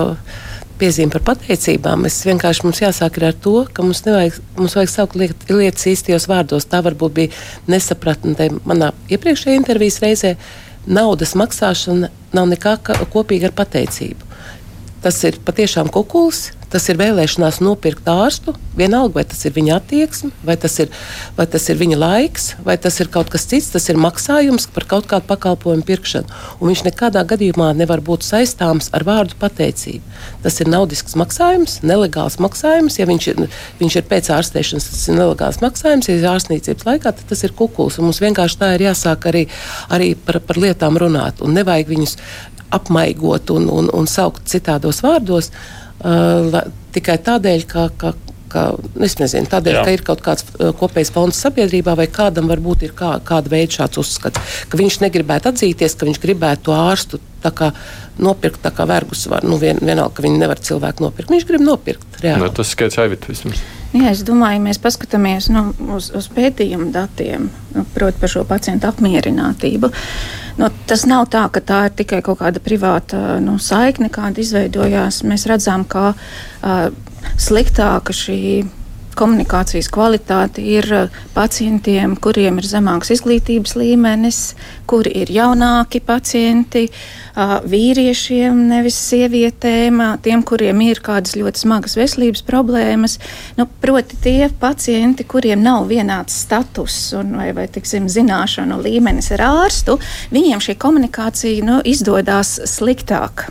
[0.77, 2.05] piezīmi par pateicībām.
[2.09, 6.27] Es vienkārši mums jāsāk ar to, ka mums, nevajag, mums vajag saukt liet, lietas īstajos
[6.29, 6.67] vārdos.
[6.69, 7.33] Tā varbūt bija
[7.71, 10.35] nesapratne manā iepriekšējā intervijas reizē.
[10.87, 12.77] Naudas maksāšana nav nekā
[13.11, 14.27] kopīga ar pateicību.
[15.03, 20.31] Tas ir patiešām kukuls, Tas ir vēlēšanās nopirkt ārstu, vienalga, vai tas ir viņa attieksme,
[20.43, 20.89] vai tas ir,
[21.37, 23.69] vai tas ir viņa laiks, vai tas ir kaut kas cits.
[23.71, 26.27] Tas ir maksājums par kaut kādu pakalpojumu pirkšanu.
[26.59, 30.03] Un viņš nekādā gadījumā nevar būt saistāms ar vārdu pateicību.
[30.43, 32.99] Tas ir naudisks maksājums, nelegāls maksājums.
[32.99, 33.41] Ja viņš ir,
[33.79, 36.11] viņš ir pēc ārstēšanas, tas ir nelegāls maksājums.
[36.11, 38.01] Ja ir ārstniecības laikā, tad tas ir kukuls.
[38.03, 39.47] Mums vienkārši tā ir jāsāk arī,
[39.87, 41.39] arī par, par lietām runāt.
[41.39, 42.19] Un nevajag viņus
[42.75, 45.53] apmaigot un, un, un saukt citādos vārdos.
[45.53, 45.86] Uh,
[46.97, 48.13] tikai tādēļ, ka, ka,
[48.51, 48.65] ka
[49.05, 49.85] es nezinu, tādēļ, Jā.
[49.85, 53.79] ka ir kaut kāds uh, kopējs fonds sabiedrībā, vai kādam varbūt ir kā, kāda veida
[53.79, 57.71] šāds uzskats, ka viņš negribētu atzīties, ka viņš gribētu to ārstu kā,
[58.19, 59.25] nopirkt tā kā vergus.
[59.31, 61.33] Var, nu, vien, vienalga, ka viņi nevar cilvēku nopirkt.
[61.33, 62.07] Viņš grib nopirkt.
[62.21, 62.43] Reāli.
[62.43, 63.61] No, nu, tas skaits aivit vismaz.
[63.95, 68.89] Jā, es domāju, mēs paskatāmies nu, uz, uz pētījumu datiem, nu, proti, par šo pacientu
[68.89, 69.89] apmierinātību.
[70.59, 75.21] Nu, tas nav tā, ka tā ir tikai kaut kāda privāta nu, saikne, kāda izveidojās.
[75.29, 76.89] Mēs redzam, ka uh,
[77.39, 78.41] sliktāka šī
[79.17, 84.41] komunikācijas kvalitāte ir uh, pacientiem, kuriem ir zemāks izglītības līmenis,
[84.87, 86.87] kuri ir jaunāki pacienti,
[87.37, 93.17] vīriešiem, nevis sievietēm, tiem, kuriem ir kādas ļoti smagas veselības problēmas.
[93.59, 99.45] Nu, proti, tie pacienti, kuriem nav vienāds status un, vai, vai tiksim, zināšanu līmenis ar
[99.51, 99.99] ārstu,
[100.33, 103.47] viņiem šī komunikācija nu, izdodas sliktāk.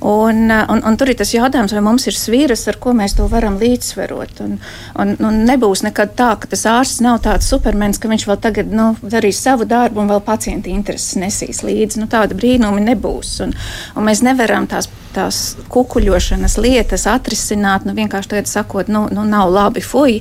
[0.00, 3.26] Un, un, un tur ir tas jautājums, vai mums ir sviras, ar ko mēs to
[3.28, 4.40] varam līdzsverot.
[4.46, 4.54] Un,
[5.02, 8.72] un, un nebūs nekad tā, ka tas ārsts nav tāds supermens, ka viņš vēl tagad
[8.72, 12.00] nu, darīs savu darbu un vēl pacienta intereses nesīs līdzi.
[12.00, 13.36] Nu, tāda brīnumi nebūs.
[13.44, 13.52] Un,
[13.96, 15.40] un mēs nevaram tās tās
[15.72, 20.20] kukuļošanas lietas atrisināt, nu, vienkārši tagad sakot, nu, nu nav labi, fuj.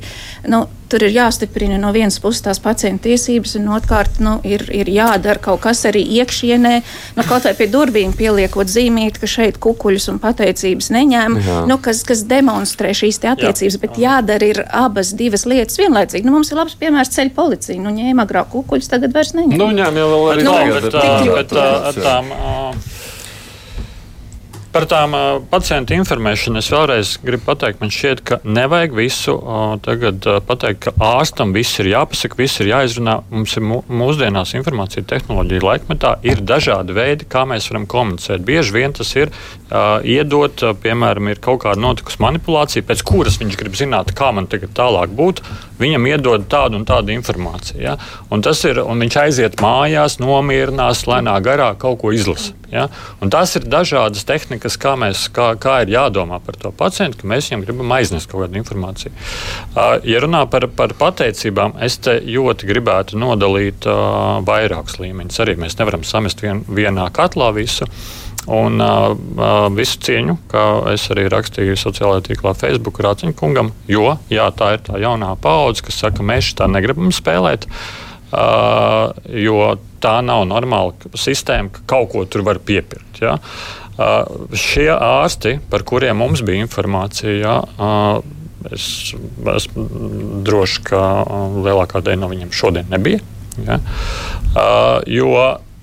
[0.50, 4.90] Nu, tur ir jāstiprina no vienas puses tās pacienta tiesības, un otrkārt nu, ir, ir
[4.90, 6.74] jādara kaut kas arī iekšienē,
[7.18, 12.02] nu, kaut vai pie durvīm pieliekot zīmīt, ka šeit kukuļus un pateicības neņēma, nu, kas,
[12.08, 13.84] kas demonstrē šīs attiecības, Jā.
[13.84, 16.26] bet jādara ir abas divas lietas vienlaicīgi.
[16.26, 17.82] Nu, mums ir labs piemērs ceļu policija.
[17.84, 19.60] Nu, ņēma agrāk kukuļus, tagad vairs neņem.
[19.62, 22.99] Nu, ņem jau vēl arī nu, tagad, bet, bet, bet, bet, bet, tām, uh,
[24.70, 29.72] Par tām uh, pacientu informēšanu es vēlreiz gribu pateikt, man šķiet, ka nevajag visu uh,
[29.82, 33.16] tagad uh, pateikt, ka ārstam viss ir jāpasaka, viss ir jāizrunā.
[33.34, 38.46] Mums ir mūsdienās informācija tehnoloģija laikmetā, ir dažādi veidi, kā mēs varam komunicēt.
[38.46, 39.34] Bieži vien tas ir
[40.06, 44.78] iedot, piemēram, ir kaut kāda notikusi manipulācija, pēc kuras viņš grib zināt, kā man tagad
[44.78, 45.46] tālāk būtu.
[45.80, 47.80] Viņam iedod tādu un tādu informāciju.
[47.82, 47.98] Ja?
[48.34, 52.56] Un, ir, un viņš aiziet mājās, nomierinās, lēnā garā kaut ko izlasa.
[52.70, 52.86] Ja?
[53.24, 57.30] Un tās ir dažādas tehnikas, kā, mēs, kā, kā ir jādomā par to pacientu, ka
[57.32, 59.14] mēs viņam gribam aiznest kaut kādu informāciju.
[60.06, 63.88] Ja runā par, par pateicībām, es te ļoti gribētu nodalīt
[64.46, 65.44] vairākus līmeņus.
[65.46, 67.90] Arī mēs nevaram samest vien, vienā katlā visu.
[68.50, 69.14] Un uh,
[69.76, 74.98] visu cieņu, kā es arī rakstīju sociālajā tīklā, Facebook Rāciņkungam, jo jā, tā ir tā
[75.02, 77.70] jaunā paudze, kas saka, mēs tā negribam spēlēt.
[78.30, 83.22] Uh, jo tā nav normāla sistēma, ka kaut ko tur var piepirkt.
[83.22, 83.38] Ja?
[84.00, 88.22] Uh, šie ārsti, par kuriem mums bija informācija, ja, uh,
[88.70, 89.16] es
[89.56, 89.88] esmu
[90.46, 91.02] drošs, ka
[91.66, 93.22] lielākā daļa no viņiem šodien nebija.
[93.66, 93.80] Ja?
[94.54, 95.34] Uh, jo,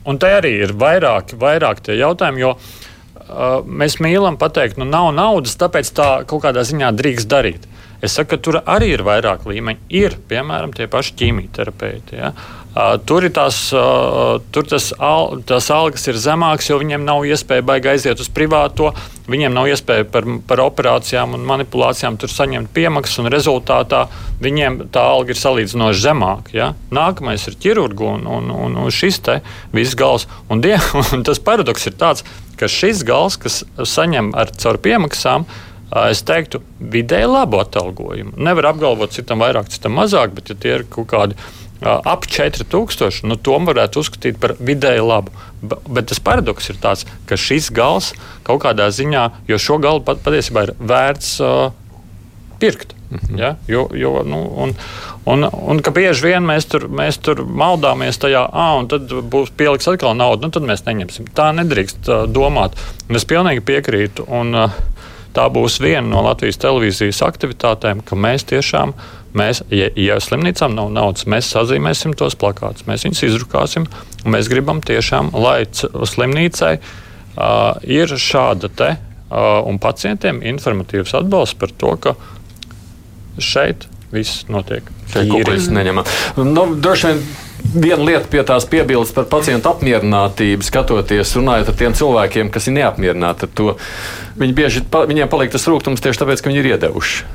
[0.07, 5.13] un te arī ir vairāk, vairāk tie jautājumi, jo uh, mēs mīlam pateikt, nu nav
[5.17, 7.67] naudas, tāpēc tā kaut kādā ziņā drīkst darīt.
[8.05, 9.87] Es saku, ka tur arī ir vairāk līmeņi.
[9.97, 12.19] Ir, piemēram, tie paši ķīmijterapeiti.
[12.21, 12.33] Ja?
[13.09, 13.57] Tur tās,
[14.53, 18.91] tur tas, al, tās algas ir zemākas, jo viņiem nav iespēja baigi aiziet uz privāto.
[19.33, 24.03] Viņiem nav iespēja par, par operācijām un manipulācijām tur saņemt piemaksas, un rezultātā
[24.45, 26.53] viņiem tā alga ir salīdzinoši zemāka.
[26.53, 26.69] Ja?
[26.93, 29.39] Nākamais ir ķirurgu un, un, un, un šis te
[29.73, 30.29] viss gals.
[30.53, 30.77] Un, die,
[31.17, 32.29] un tas paradoks ir tāds,
[32.61, 33.63] ka šis gals, kas
[33.97, 35.49] saņem ar caur piemaksām,
[36.11, 36.61] es teiktu,
[36.93, 38.37] vidēji labu atalgojumu.
[38.37, 41.39] Nevar apgalvot, citam vairāk, citam mazāk, bet ja tie ir kaut kādi
[41.85, 45.35] ap 4000, nu, to varētu uzskatīt par vidēji labu.
[45.63, 48.13] Bet tas paradoks ir tāds, ka šis gals
[48.47, 51.73] kaut kādā ziņā, jo šo galu pat, patiesībā ir vērts uh,
[52.61, 52.97] pirkt.
[53.11, 53.39] -hmm.
[53.39, 53.55] ja?
[53.67, 54.75] jo, jo, nu, un,
[55.25, 59.53] un, un ka bieži vien mēs tur, mēs tur maldāmies tajā, ah, un tad būs
[59.57, 61.31] pieliks atkal naudu, nu, tad mēs neņemsim.
[61.37, 62.79] Tā nedrīkst uh, domāt.
[63.09, 64.27] Un es pilnīgi piekrītu.
[64.29, 64.81] Un, uh,
[65.37, 68.95] tā būs viena no Latvijas televīzijas aktivitātēm, ka mēs tiešām
[69.37, 73.89] Mēs, ja, ja slimnīcām nav naudas, mēs sazīmēsim tos plakātus, mēs viņus izrukāsim.
[74.25, 81.75] Mēs gribam tiešām, lai slimnīcai uh, ir šāda te uh, un pacientiem informatīvs atbalsts par
[81.77, 82.17] to, ka
[83.43, 84.89] šeit viss notiek.
[85.13, 86.09] Šeit kopijas neņemam.
[86.41, 87.27] Nu, droši vien
[87.75, 92.77] viena lieta pie tās piebildes par pacientu apmierinātību, skatoties, runājot ar tiem cilvēkiem, kas ir
[92.79, 93.75] neapmierināti ar to.
[94.41, 97.27] Viņi bieži, viņiem paliek tas rūkums tieši tāpēc, ka viņi ir iedevuši.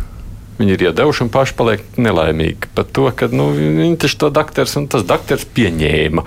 [0.61, 4.77] Viņi ir iedevuši un paši paliek nelaimīgi par to, ka nu, viņi taču to doktors
[4.77, 6.25] un tas doktors pieņēma.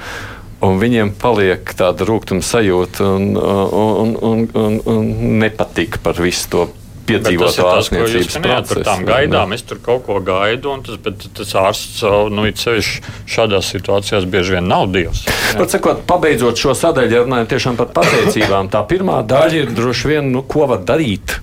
[0.65, 6.65] Un viņiem paliek tāda rūkuma sajūta un, un, un, un, un nepatika par visu to
[7.05, 8.73] piedzīvot ārstniecības procesu.
[8.73, 12.61] Par tām gaidām es tur kaut ko gaidu, un tas, bet tas ārsts, nu, it
[12.63, 15.27] sevišķi šādās situācijās bieži vien nav dievs.
[15.59, 20.15] Pat sakot, pabeidzot šo sadaļu, ja runājam tiešām par pateicībām, tā pirmā daļa ir droši
[20.15, 21.39] vien, nu, ko var darīt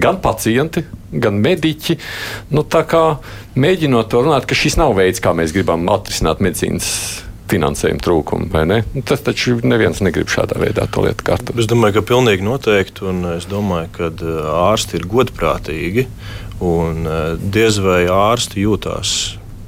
[0.00, 1.98] gan pacienti, gan mediķi.
[2.54, 2.64] Nu,
[3.56, 6.90] mēģinot to runāt, ka šis nav veids, kā mēs gribam atrisināt medicīnas
[7.50, 8.50] finansējuma trūkumu.
[8.66, 11.54] Nu, tas taču neviens negrib šādā veidā to lietu kārtot.
[11.60, 14.10] Es domāju, ka pilnīgi noteikti, un es domāju, ka
[14.66, 16.06] ārsti ir godprātīgi,
[16.66, 17.06] un
[17.54, 19.16] diez vai ārsti jūtās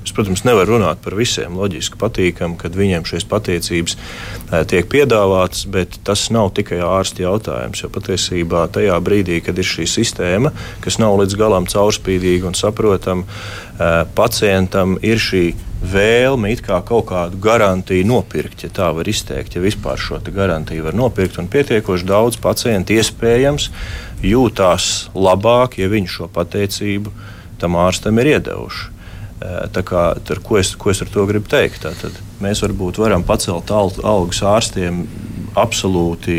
[0.09, 1.59] Es, protams, nevaru runāt par visiem.
[1.61, 7.83] Loģiski patīkami, kad viņiem šīs pateicības eh, tiek piedāvātas, bet tas nav tikai ārsta jautājums.
[7.85, 13.29] Jo patiesībā tajā brīdī, kad ir šī sistēma, kas nav līdz galam caurspīdīga un saprotama,
[13.29, 15.44] eh, pacientam ir šī
[15.85, 21.37] vēlme kaut kādu garantiju nopirkt, ja tā var izteikt, ja vispār šo garantiju var nopirkt.
[21.37, 23.68] Un pietiekoši daudz pacientu iespējams
[24.25, 27.12] jūtās labāk, ja viņi šo pateicību
[27.61, 28.97] tam ārstam ir iedevuši.
[29.38, 31.85] Kā, ar, ko, es, ko es ar to gribu teikt?
[31.85, 35.05] Tātad mēs varbūt varam pacelt al, algas ārstiem
[35.61, 36.38] absolūti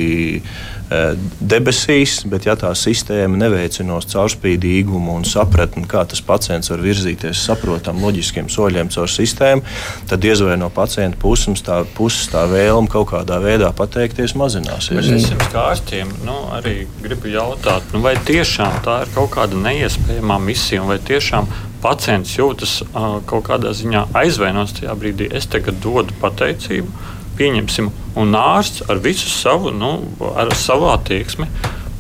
[0.89, 8.01] debesīs, bet ja tā sistēma neveicinās caurspīdīgumu un sapratni, kā tas pacients var virzīties saprotam,
[8.01, 9.62] loģiskiem soļiem caur sistēmu,
[10.10, 14.97] tad diez vai no pacienta puses tā, puses tā vēlme kaut kādā veidā pateikties mazināsies.
[14.97, 20.39] Mēs esam ārstiem, nu, arī gribu jautāt, nu, vai tiešām tā ir kaut kāda neiespējama
[20.41, 21.51] misija, vai tiešām
[21.84, 25.29] pacients jūtas uh, kaut kādā ziņā aizvainots tajā brīdī.
[25.38, 26.91] Es tagad dodu pateicību,
[27.39, 29.95] pieņemsim, un ārsts ar visu savu, nu,
[30.36, 31.47] ar savu attieksmi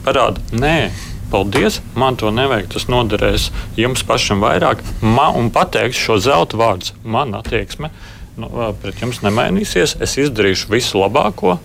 [0.05, 0.91] parāda, nē,
[1.31, 3.49] paldies, man to nevajag, tas noderēs
[3.79, 7.91] jums pašam vairāk, man, un pateiks šo zelta vārdu, man attieksme
[8.39, 8.49] nu,
[8.81, 11.57] pret jums nemainīsies, es izdarīšu visu labāko,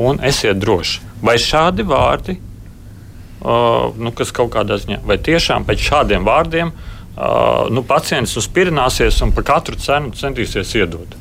[0.00, 1.02] un esiet droši.
[1.24, 7.68] Vai šādi vārdi, uh, nu, kas kaut kādā ziņā, vai tiešām pēc šādiem vārdiem, uh,
[7.72, 11.16] nu, pacients uzspirināsies un par katru cenu centīsies iedot?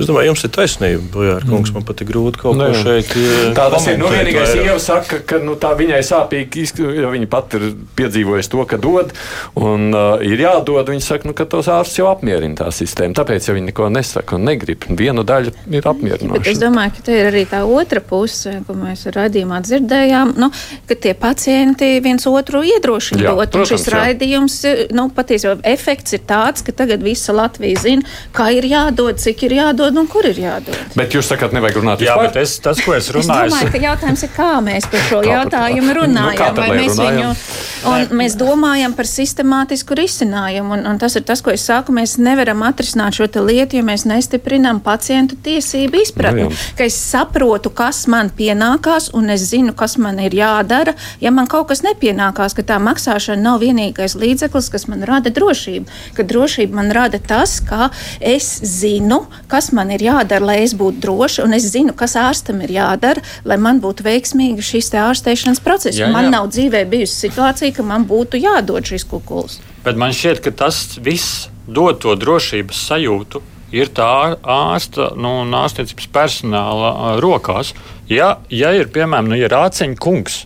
[0.00, 1.70] Es domāju, jums ir taisnība, Bojāra kungs.
[1.70, 1.76] Mm.
[1.76, 3.98] Man pat ir grūti kaut ko šeit eh, tā tas ir.
[4.00, 7.66] Nu, vienīgais ieva saka, ka nu, tā viņai sāpīgi, jo viņa pat ir
[7.98, 9.12] piedzīvojusi to, ka dod
[9.60, 10.88] un uh, ir jādod.
[10.88, 13.16] Viņa saka, nu, ka tos ārsts jau apmierina tā sistēma.
[13.18, 14.88] Tāpēc jau viņi neko nesaka un negrib.
[14.96, 16.48] Viena daļa ir apmierinoša.
[16.54, 20.48] Es domāju, ka te ir arī tā otra puse, ko mēs radījumā dzirdējām, nu,
[20.88, 23.52] ka tie pacienti viens otru iedrošina jā, dot.
[23.52, 23.98] Protams, šis jā.
[23.98, 24.58] raidījums,
[24.96, 29.58] nu, patiesībā efekts ir tāds, ka tagad visa Latvija zina, kā ir jādod, cik ir
[29.60, 30.76] jādod jādod un kur ir jādod.
[30.96, 33.80] Bet jūs sakat, nevajag runāt Jā, bet es, tas, ko es runāju, es domāju, ka
[33.82, 36.54] jautājums ir, kā mēs par šo jautājumu nu, runājam.
[36.54, 37.18] Nu, vai mēs runājam?
[37.18, 40.76] viņu, un mēs domājam par sistemātisku risinājumu.
[40.76, 44.06] Un, un tas ir tas, ko es saku, mēs nevaram atrisināt šo lietu, ja mēs
[44.08, 46.46] nestiprinām pacientu tiesību izpratni.
[46.46, 50.94] Nu, ka es saprotu, kas man pienākās, un es zinu, kas man ir jādara.
[51.22, 55.90] Ja man kaut kas nepienākās, ka tā maksāšana nav vienīgais līdzeklis, kas man rada drošību,
[56.16, 57.90] ka drošība man rada tas, ka
[58.20, 62.62] es zinu, kas man ir jādara, lai es būtu droša, un es zinu, kas ārstam
[62.64, 65.98] ir jādara, lai man būtu veiksmīgi šis ārstēšanas process.
[65.98, 66.12] Jā, jā.
[66.14, 69.58] Man nav dzīvē bijusi situācija, ka man būtu jādod šis kukuls.
[69.86, 73.42] Bet man šķiet, ka tas viss dod to drošības sajūtu.
[73.72, 77.72] Ir tā ārsta nu, un ārstniecības personāla rokās.
[78.12, 80.42] Ja, ja ir piemēram nu, ja rāceņa kungs,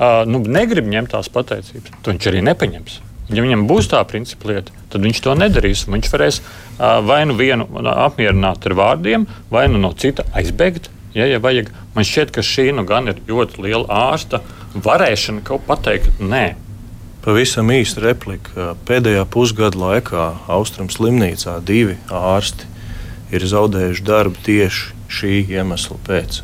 [0.00, 2.98] uh, nu, negrib ņemt tās pateicības, tad viņš arī nepaņems.
[3.28, 5.84] Ja viņam būs tā principa lieta, tad viņš to nedarīs.
[5.90, 6.38] Viņš varēs
[6.78, 10.88] vai nu vienu apmierināt ar vārdiem, vai nu no cita aizbēgt.
[11.16, 14.40] Ja, ja vajag, man šķiet, ka šī nu gan ir ļoti liela ārsta
[14.76, 16.56] varēšana kaut pateikt, nē.
[17.24, 18.72] Pavisam īsta replika.
[18.88, 22.68] Pēdējā pusgada laikā Austrum slimnīcā divi ārsti
[23.34, 26.40] ir zaudējuši darbu tieši šī iemesla pēc.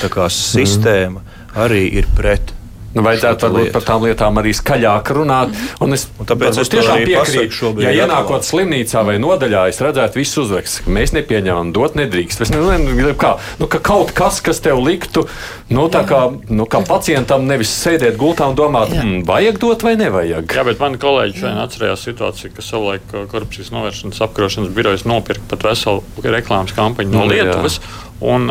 [0.00, 1.22] Tā kā sistēma
[1.58, 2.51] arī ir pret
[2.92, 5.54] Nu, vajadzētu varbūt par tām lietām arī skaļāk runāt.
[5.84, 10.42] Un es, un tāpēc es tiešām piekrītu, ja ienākot slimnīcā vai nodaļā, es redzētu visus
[10.44, 12.44] uzrakstus, ka mēs nepieņemam, dot nedrīkst.
[12.44, 15.24] Es nezinu, kā, nu, ka kaut kas, kas tev liktu,
[15.72, 16.20] nu, tā kā,
[16.52, 20.52] nu, kā pacientam nevis sēdēt gultā un domāt, mm, vajag dot vai nevajag.
[20.52, 25.48] Jā, bet mani kolēģi šodien atcerējās situāciju, ka savulaik uh, korupcijas novēršanas apkarošanas birojas nopirka
[25.54, 27.80] pat veselu reklāmas kampaņu no nu, Lietuvas.
[27.80, 28.11] Jā.
[28.22, 28.46] Un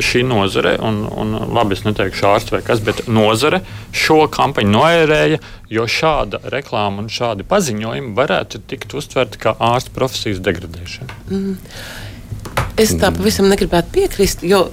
[0.00, 3.60] šī nozare, un, un labi, es neteikšu ārsts vai kas, bet nozare
[3.92, 5.40] šo kampaņu noērēja,
[5.72, 11.20] jo šāda reklāma un šādi paziņojumi varētu tikt uztverti kā ārsta profesijas degradēšana.
[11.28, 11.58] Mm.
[12.80, 14.66] Es tā pavisam negribētu piekrist, jo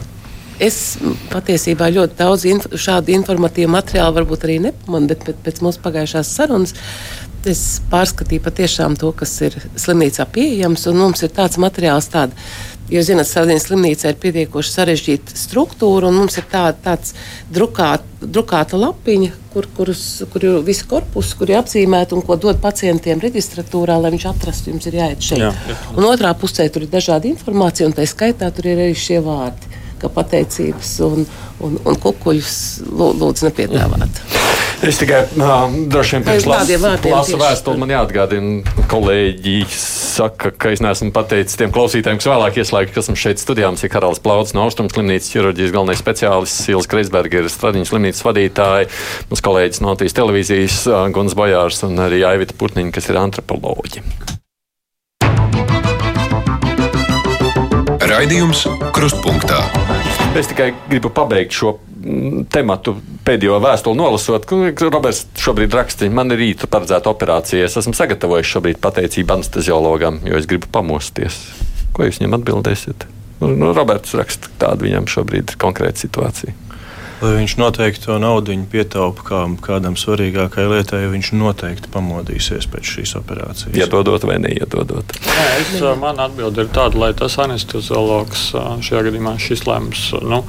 [0.63, 0.97] es
[1.31, 6.31] patiesībā ļoti daudz inf šādu informatīvu materiālu varbūt arī nepamanu, bet, bet pēc mūsu pagājušās
[6.37, 6.75] sarunas
[7.49, 12.37] es pārskatīju patiešām to, kas ir slimnīcā pieejams, un mums ir tāds materiāls tāds
[12.91, 17.13] Jo, zināt, Sardīnas slimnīca ir pietiekoši sarežģīta struktūra, un mums ir tā, tāds
[17.53, 22.59] drukāt, drukāta lapiņa, kur, kurus, kur ir visi korpusi, kur ir apzīmēti un ko dod
[22.63, 25.45] pacientiem reģistratūrā, lai viņš atrastu, jums ir jāiet šeit.
[25.45, 25.77] Jā, jā.
[25.95, 29.72] Un otrā pusē tur ir dažāda informācija, un tā skaitā tur ir arī šie vārdi,
[30.03, 31.27] ka pateicības un,
[31.63, 32.57] un, un kukuļus
[32.91, 34.23] lūdzu nepiedāvāt.
[34.23, 34.43] Jā.
[34.83, 36.45] Es tikai uh, droši vien pirms
[37.07, 42.91] lasu vēstuli man jāatgādina, kolēģi saka, ka es neesmu pateicis tiem klausītājiem, kas vēlāk ieslēgt,
[42.95, 46.91] kas mums šeit studijā mums ir Karals Plauds no Austrums slimnīcas ķirurģijas galvenais speciālists, Sils
[46.91, 48.91] Kreisberga ir Stradiņas slimnīcas vadītāji,
[49.31, 50.81] mums kolēģis no Latvijas televīzijas
[51.15, 54.03] Guns Bojārs un arī Aivita Putniņa, kas ir antropoloģi.
[58.03, 59.63] Raidījums Krustpunktā.
[60.33, 66.33] Es tikai gribu pabeigt šo Mm, tematu pēdējo vēstuli nolasot, ka Roberts šobrīd raksta, man
[66.35, 67.63] ir rīta paredzēta operācija.
[67.63, 71.37] Es esmu sagatavojis šobrīd pateicību anesteziologam, jo es gribu pamosties.
[71.95, 73.07] Ko jūs viņam atbildēsiet?
[73.39, 76.55] Nu, nu Roberts raksta, tāda viņam šobrīd ir konkrēta situācija.
[77.23, 83.15] Lai viņš noteikti to naudu pietaupa kā, kādam svarīgākai lietai, viņš noteikti pamodīsies pēc šīs
[83.21, 83.77] operācijas.
[83.79, 85.15] Iedodot vai neiedodot?
[85.23, 85.71] Nē, es,
[86.01, 90.09] man atbilde ir tāda, lai tas anesteziologs šajā gadījumā šis lēmums.
[90.27, 90.43] Nu,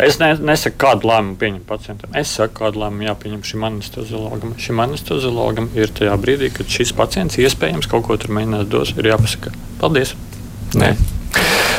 [0.00, 2.12] Es ne, nesaku, kādu lēmumu pieņemt pacientam.
[2.16, 4.54] Es saku, kādu lēmumu jāpieņem šim anesteziologam.
[4.56, 9.10] Šim anesteziologam ir tajā brīdī, kad šis pacients iespējams kaut ko tur mēģinās dos, ir
[9.12, 9.52] jāpasaka
[9.82, 10.14] paldies.
[10.72, 10.94] Nē.
[10.94, 11.69] Uh,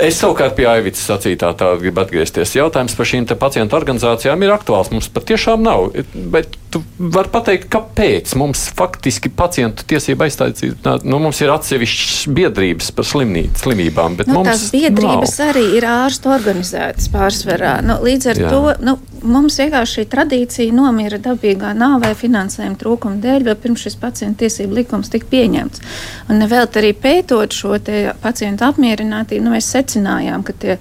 [0.00, 2.54] es savukārt pie Aivits sacītā tā gribu atgriezties.
[2.56, 4.92] Jautājums par šīm pacientu organizācijām ir aktuāls.
[4.94, 5.90] Mums patiešām nav.
[6.32, 12.90] Bet tu vari pateikt, kāpēc mums faktiski pacientu tiesība aizstāvība, nu, mums ir atsevišķas biedrības
[12.96, 14.18] par slimnī, slimībām.
[14.28, 15.52] Nu, tās biedrības nav.
[15.52, 17.78] arī ir ārstu organizētas pārsvarā.
[17.84, 18.52] Nu, līdz ar Jā.
[18.52, 23.98] to nu, mums vienkārši šī tradīcija nomira dabīgā nāvē finansējuma trūkuma dēļ, vēl pirms šis
[24.00, 25.84] pacientu tiesību likums tika pieņemts.
[26.32, 27.78] Un vēl arī pētot šo
[28.22, 30.78] pacientu apmierinātību, nu, mēs secinājām, ka tie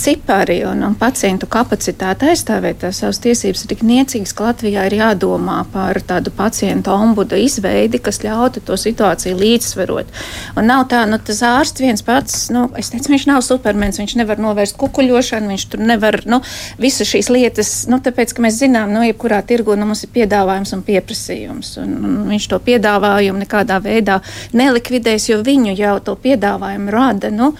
[0.00, 5.58] cipari un, un pacientu kapacitāte aizstāvēt savas tiesības ir tik niecīgas, ka Latvijā ir jādomā
[5.72, 10.12] par tādu pacientu ombuda izveidi, kas ļautu to situāciju līdzsvarot.
[10.56, 14.16] Un nav tā, nu, tas ārsts viens pats, nu, es teicu, viņš nav supermens, viņš
[14.20, 16.40] nevar novērst kukuļošanu, viņš tur nevar, nu,
[16.80, 20.74] visas šīs lietas, nu, tāpēc, ka mēs zinām, nu, jebkurā tirgu nu, mums ir piedāvājums
[20.76, 24.20] un pieprasījums, un, un viņš to piedāvājumu nekādā veidā
[24.56, 27.52] nelikvidēs, jo viņu jau to piedāvājumu rada, nu,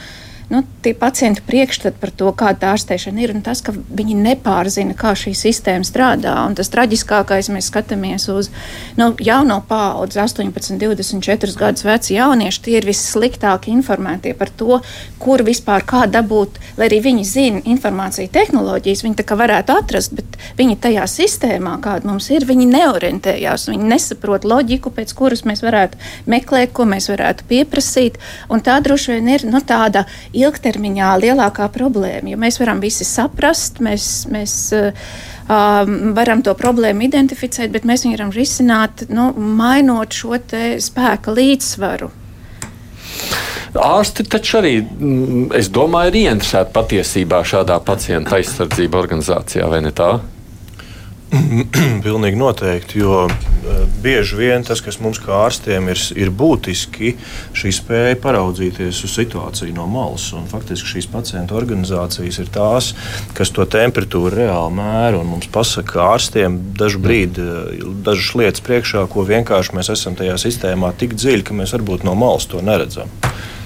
[0.51, 5.13] nu, tie pacienti priekšstat par to, kāda ārstēšana ir, un tas, ka viņi nepārzina, kā
[5.19, 6.35] šī sistēma strādā.
[6.43, 8.51] Un tas traģiskākais, mēs skatāmies uz
[8.99, 14.81] nu, jauno paudzi, 18, 24 gadus veci jaunieši, tie ir vissliktāk informētie par to,
[15.23, 20.17] kur vispār kā dabūt, lai arī viņi zina informāciju tehnoloģijas, viņi tā kā varētu atrast,
[20.19, 25.63] bet viņi tajā sistēmā, kāda mums ir, viņi neorientējās, viņi nesaprot loģiku, pēc kuras mēs
[25.63, 28.19] varētu meklēt, ko mēs varētu pieprasīt,
[28.51, 30.07] un tā droši vien ir nu, tāda
[30.47, 32.33] ilgtermiņā lielākā problēma.
[32.33, 35.13] Jo mēs varam visi saprast, mēs, mēs uh,
[36.17, 40.39] varam to problēmu identificēt, bet mēs viņu varam risināt, nu, mainot šo
[40.81, 42.11] spēka līdzsvaru.
[43.71, 49.93] Ārsti taču arī, mm, es domāju, ir ieinteresēti patiesībā šādā pacienta aizsardzība organizācijā, vai ne
[49.95, 50.17] tā?
[52.05, 57.13] Pilnīgi noteikti, jo eh, bieži vien tas, kas mums kā ārstiem ir, ir būtiski,
[57.57, 60.27] šī spēja paraudzīties uz situāciju no malas.
[60.35, 62.91] Un, faktiski šīs pacientu organizācijas ir tās,
[63.39, 68.67] kas to temperatūru reāli mēra un mums pasaka, ka ārstiem dažu brīdi, eh, dažas lietas
[68.67, 72.65] priekšā, ko vienkārši mēs esam tajā sistēmā tik dziļi, ka mēs varbūt no malas to
[72.65, 73.13] neredzam.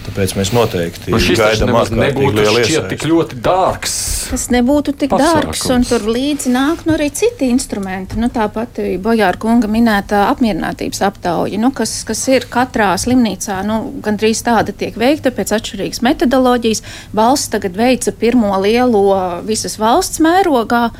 [0.04, 3.94] Tāpēc mēs noteikti nu, gaidām, ka tas nebūtu tik ļoti dārgs.
[4.28, 5.46] Tas nebūtu tik pasākums.
[5.46, 8.18] dārgs, un tur līdzi nāk nu, arī citi instrumenti.
[8.20, 14.44] Nu, Tāpat Bojāra kunga minētā apmierinātības aptauja, nu, kas, kas ir katrā slimnīcā, nu, gandrīz
[14.44, 16.84] tāda tiek veikta pēc atšķirīgas metodoloģijas.
[17.16, 19.06] Valsts tagad veica pirmo lielo
[19.48, 20.90] visas valsts mērogā.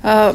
[0.00, 0.32] Uh,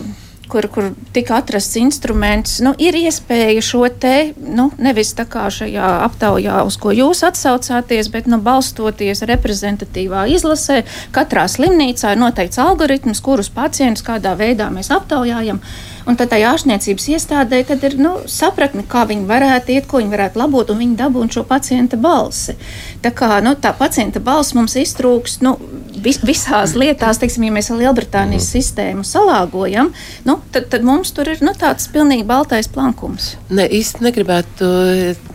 [0.49, 5.89] kur, kur tika atrasts instruments, nu, ir iespēja šo te, nu, nevis tā kā šajā
[6.05, 10.83] aptaujā, uz ko jūs atsaucāties, bet nu, balstoties reprezentatīvā izlasē,
[11.15, 15.61] katrā slimnīcā ir noteikts algoritms, kurus pacientus kādā veidā mēs aptaujājam.
[16.05, 20.37] Un tad tā ārstniecības iestādē ir nu, sapratne, kā viņi varētu iet, ko viņi varētu
[20.37, 22.53] labot, un viņi dabūna šo pacienta balsi.
[23.01, 25.55] Tā kā nu, tā pacienta balss mums iztrūks nu,
[26.03, 28.51] vis, visās lietās, teiksim, ja mēs Lielbritānijas mm.
[28.51, 29.91] sistēmu salāgojam,
[30.27, 33.33] nu, tad, tad mums tur ir nu, tāds pilnīgi baltais plankums.
[33.49, 35.25] Ne, īsti negribētu eh,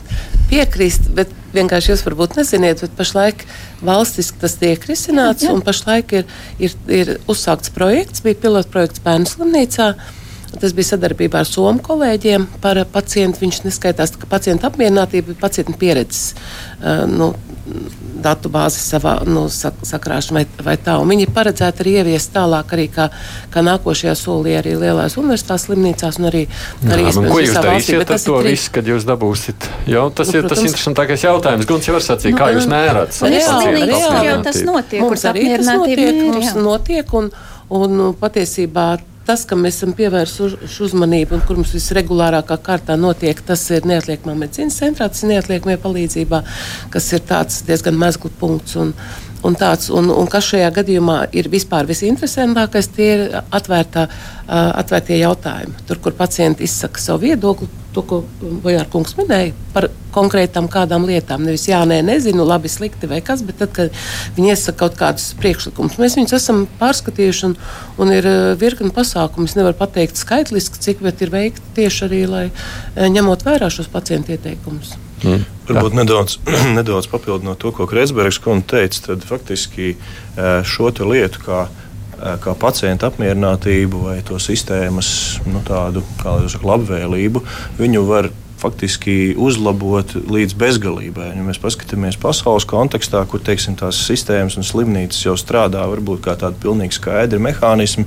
[0.51, 3.45] piekrist, bet vienkārši jūs varbūt neziniet, bet pašlaik
[3.87, 6.33] valstiski tas tiek risināts, jā, un pašlaik ir,
[6.63, 9.93] ir, ir uzsākts projekts, bija pilotprojekts bērnu slimnīcā.
[10.59, 13.45] Tas bija sadarbībā ar somu kolēģiem par pacientu.
[13.45, 17.33] Viņš neskaitās, ka pacienta apmierinātība ir pacienta pieredzes uh, nu,
[18.21, 20.97] datu bāzes savā nu, sakrāšana vai, vai tā.
[21.01, 23.09] Un viņi ir paredzēti arī ieviest tālāk arī kā,
[23.53, 26.43] kā nākošajā solī arī lielās universitātes slimnīcās un arī,
[26.89, 29.69] arī Jā, nu, ko jūs darīsiet ar to visu, kad jūs dabūsiet?
[29.91, 31.69] Jo, tas nu, ir protams, tas interesantākais jautājums.
[31.71, 34.03] Guns jau var sacīt, nu, kā jūs mērat savu slimnīcu.
[34.31, 37.31] Jau tas notiek, mums arī tas notiek, mums notiek un,
[37.81, 38.89] un patiesībā
[39.31, 44.35] tas, kam mēs esam pievērsuši uzmanību un kur mums visregulārākā kārtā notiek, tas ir neatliekamā
[44.43, 46.41] medicīnas centrā, tas ir neatliekamie palīdzībā,
[46.91, 48.75] kas ir tāds diezgan mezglu punkts.
[48.81, 48.91] Un,
[49.47, 54.09] un, tāds, un, un kas šajā gadījumā ir vispār visinteresantākais, tie ir atvērtā,
[54.51, 55.87] atvērtie jautājumi.
[55.89, 61.45] Tur, kur pacienti izsaka savu viedokli, to, ko Bojārkungs minēja par konkrētām kādām lietām.
[61.47, 64.01] Nevis jā, nē, nezinu, labi, slikti vai kas, bet tad, kad
[64.37, 67.55] viņi iesaka kaut kādus priekšlikumus, mēs viņus esam pārskatījuši un,
[68.03, 68.29] un ir
[68.61, 69.51] virkni pasākumu.
[69.51, 72.45] Es nevaru pateikt skaitliski, cik, bet ir veikti tieši arī, lai
[72.97, 74.97] ņemot vērā šos pacientu ieteikumus.
[75.21, 75.45] Mm.
[75.69, 76.39] Varbūt nedaudz,
[76.79, 79.95] nedaudz papildinot to, ko Kreisbergs kundze teica, tad faktiski
[80.67, 81.67] šo lietu, kā
[82.45, 87.45] kā pacienta apmierinātību vai to sistēmas nu, tādu, saka, labvēlību,
[87.81, 88.31] viņu var
[88.61, 91.31] faktiski uzlabot līdz bezgalībai.
[91.35, 96.37] Ja mēs paskatāmies pasaules kontekstā, kur teiksim, tās sistēmas un slimnīcas jau strādā varbūt kā
[96.41, 98.07] tādi pilnīgi skaidri mehānismi,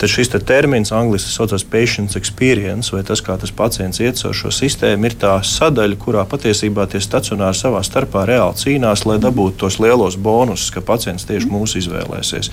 [0.00, 4.36] tad šis te termins angļuiski saucās patient experience, vai tas, kā tas pacients iet caur
[4.36, 9.64] šo sistēmu, ir tā sadaļa, kurā patiesībā tie stacionāri savā starpā reāli cīnās, lai dabūtu
[9.64, 12.52] tos lielos bonusus, ka pacients tieši mūs izvēlēsies.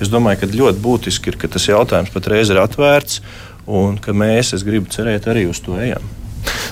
[0.00, 3.20] Es domāju, ka ļoti būtiski ir, ka tas jautājums patreiz ir atvērts
[3.66, 6.04] un ka mēs, es gribu cerēt, arī uz to ejam.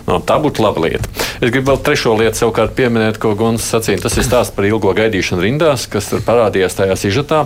[0.08, 1.08] No, tā būtu laba lieta.
[1.40, 4.04] Es gribu vēl trešo lietu savukārt pieminēt, ko Guns sacīja.
[4.04, 7.44] Tas ir stāsts par ilgo gaidīšanu rindās, kas tur parādījās tajā sižetā.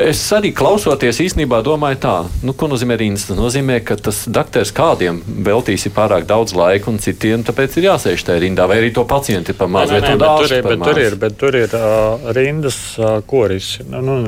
[0.00, 2.16] Es arī klausoties īstenībā domāju tā,
[2.46, 3.28] nu, ko nozīmē rindas.
[3.28, 8.24] Tas nozīmē, ka tas dakteris kādiem veltīs pārāk daudz laika un citiem tāpēc ir jāsēž
[8.28, 9.92] tajā rindā, vai arī to pacienti par maz.
[9.92, 13.18] Nē, nē, nē, bet tur ir, bet tur ir, bet tur ir uh, rindas uh,
[13.28, 13.70] koris.
[13.88, 14.18] Nu, nu,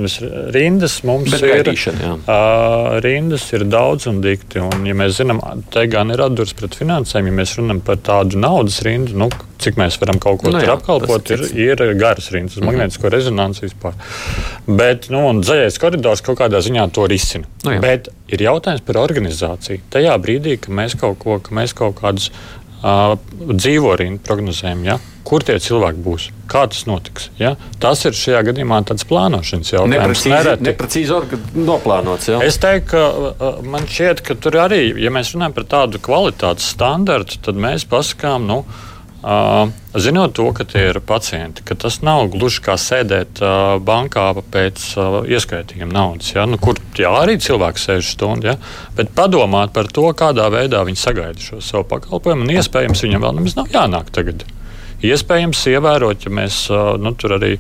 [0.55, 1.73] rindas mums bet ir.
[2.01, 4.63] Uh, rindas ir daudz un dikti.
[4.65, 5.43] Un, ja mēs zinām,
[5.73, 9.29] te gan ir atdurs pret finansēm, ja mēs runājam par tādu naudas rindu, nu,
[9.61, 12.71] cik mēs varam kaut ko nu, jā, apkalpot, ir, ir garas rindas, mm -hmm.
[12.71, 13.95] magnētisko rezonanci vispār.
[14.67, 17.45] Bet nu, zaļais koridors kaut kādā ziņā to risina.
[17.65, 17.81] Nu, jā.
[17.81, 19.81] Bet ir jautājums par organizāciju.
[19.91, 22.31] Tajā brīdī, kad mēs kaut, ko, ka mēs kaut kādus
[22.81, 23.15] uh,
[23.53, 24.99] dzīvo rindu prognozējam, ja?
[25.31, 27.29] kur tie cilvēki būs, kā tas notiks.
[27.39, 27.53] Ja?
[27.79, 30.25] Tas ir šajā gadījumā tāds plānošanas jautājums.
[30.27, 32.33] Neprecīzi, neprecīzi noplānots.
[32.33, 32.41] Ja?
[32.43, 37.39] Es teiktu, ka man šķiet, ka tur arī, ja mēs runājam par tādu kvalitātes standartu,
[37.47, 38.90] tad mēs pasakām, nu, Uh,
[40.01, 43.43] zinot to, ka tie ir pacienti, ka tas nav gluži kā sēdēt
[43.85, 44.87] bankā pēc
[45.29, 46.47] ieskaitījuma naudas, ja?
[46.49, 48.57] nu, kur jā, arī cilvēks sēž stundu, ja?
[48.97, 53.37] bet padomāt par to, kādā veidā viņi sagaida šo savu pakalpojumu, un iespējams viņam vēl
[53.41, 54.47] nemaz nav jānāk tagad.
[55.05, 56.67] Iespējams, ievērot, ja mēs
[57.01, 57.55] nu, tur arī.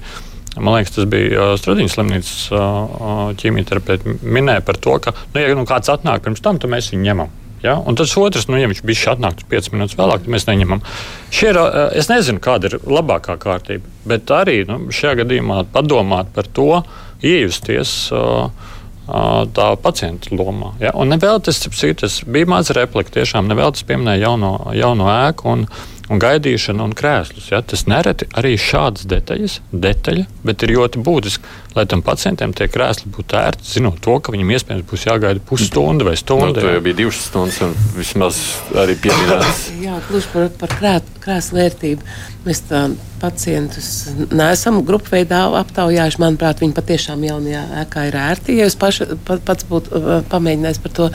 [0.59, 5.93] Man liekas, tas bija Stradiņas slimnīcas ķīmijterapeits minēja par to, ka, nu, ja nu, kāds
[5.93, 7.37] atnāk pirms tam, tad mēs viņu ņemam.
[7.65, 7.77] Ja?
[7.79, 10.83] Un tas otrs, nu, ja viņš bija atnākts 5 minūtes vēlāk, tad mēs neņemam.
[11.35, 11.53] Šie,
[11.99, 16.83] es nezinu, kāda ir labākā kārtība, bet arī nu, šajā gadījumā padomāt par to,
[17.21, 17.95] iejusties.
[18.17, 18.69] Uh,
[19.57, 20.75] tā pacienta lomā.
[20.79, 20.93] Ja?
[20.95, 21.59] Un nevēl tas,
[21.99, 25.51] tas bija maz replika, tiešām nevēl tas pieminēja jauno, jauno ēku.
[25.51, 25.65] Un,
[26.11, 27.51] un gaidīšana un krēslus.
[27.53, 27.63] Ja?
[27.63, 33.13] Tas nereti arī šādas detaļas, detaļa, bet ir ļoti būtiski, lai tam pacientam tie krēsli
[33.15, 36.65] būtu ērti, zinot to, ka viņam iespējams būs jāgaida pusstunda vai stunda.
[36.65, 38.41] Nu, jau bija divas stundas, un vismaz
[38.83, 39.69] arī pieminēts.
[39.87, 42.11] Jā, gluži par, par krēt, krēslu vērtību.
[42.47, 42.87] Mēs tā
[43.21, 43.91] pacientus
[44.33, 46.23] neesam grupu veidā aptaujājuši.
[46.23, 48.57] Manuprāt, viņi patiešām jaunajā ēkā ir ērti.
[48.59, 51.11] Ja es paši, pats būtu pamēģinājis par to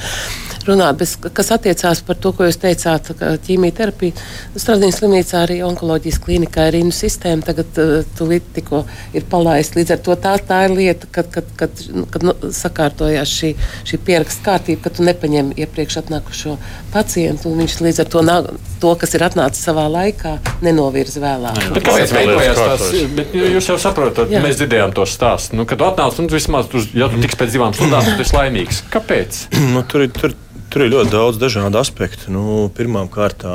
[0.70, 3.12] runāt, bet kas attiecās par to, ko jūs teicāt,
[3.46, 4.26] ķīmijterapija.
[4.56, 8.84] Stradiņas slimnīcā arī onkoloģijas klīnikā ir rīnu sistēma, tagad uh, tūlīt tikko
[9.16, 9.80] ir palaista.
[9.80, 13.52] Līdz ar to tā, tā ir lieta, kad, kad, kad, kad nu, sakārtojās šī,
[13.88, 16.58] šī pieraksta kārtība, ka tu nepaņem iepriekš atnākušo
[16.94, 18.50] pacientu, un viņš līdz ar to, nav,
[18.82, 21.60] to kas ir atnācis savā laikā, nenovirza vēlāk.
[21.62, 22.88] Jā, bet kāpēc veidojās tās?
[23.18, 24.42] Bet jūs jau saprotat, Jā.
[24.44, 25.60] mēs dzirdējām to stāstu.
[25.60, 28.38] Nu, kad atnāc, un vismaz, tu, ja tu tiks pēc divām stundām, tad tu esi
[28.38, 28.84] laimīgs.
[28.94, 29.46] Kāpēc?
[29.76, 30.32] Nu, tur, tur,
[30.76, 32.34] Tur ir ļoti daudz dažādu aspektu.
[32.36, 33.46] Nu, Pirmkārt,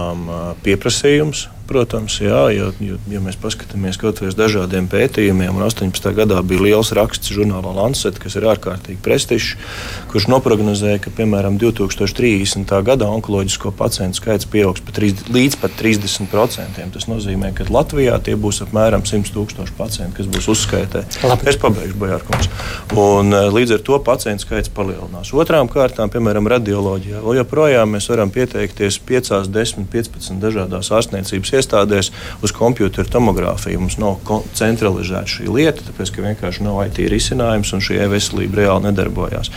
[0.64, 6.10] pieprasījums protams, jā, jo, jo, ja mēs paskatāmies kaut vai uz dažādiem pētījumiem, un 18.
[6.16, 9.52] gadā bija liels raksts žurnālā Lancet, kas ir ārkārtīgi prestižs,
[10.10, 12.74] kurš noprognozēja, ka piemēram 2030.
[12.86, 16.88] gadā onkoloģisko pacientu skaits pieaugs pat 3, līdz pat 30%.
[16.96, 21.04] Tas nozīmē, ka Latvijā tie būs apmēram 100 tūkstoši pacienti, kas būs uzskaitē.
[21.30, 21.48] Labi.
[21.50, 22.50] Es pabeigšu, Bojārkungs.
[22.98, 25.30] Un, eh, līdz ar to pacientu skaits palielinās.
[25.30, 31.59] Otrām kārtām, piemēram, radioloģijā, vēl joprojām mēs varam pieteikties 5, 10, 15 dažādās ārstniecības iestādēs
[32.42, 33.82] uz kompjutora tomogrāfiju.
[33.82, 34.18] Mums nav
[34.56, 39.52] centralizēta šī lieta, tāpēc ka vienkārši nav IT risinājums un šī e-veselība reāli nedarbojas.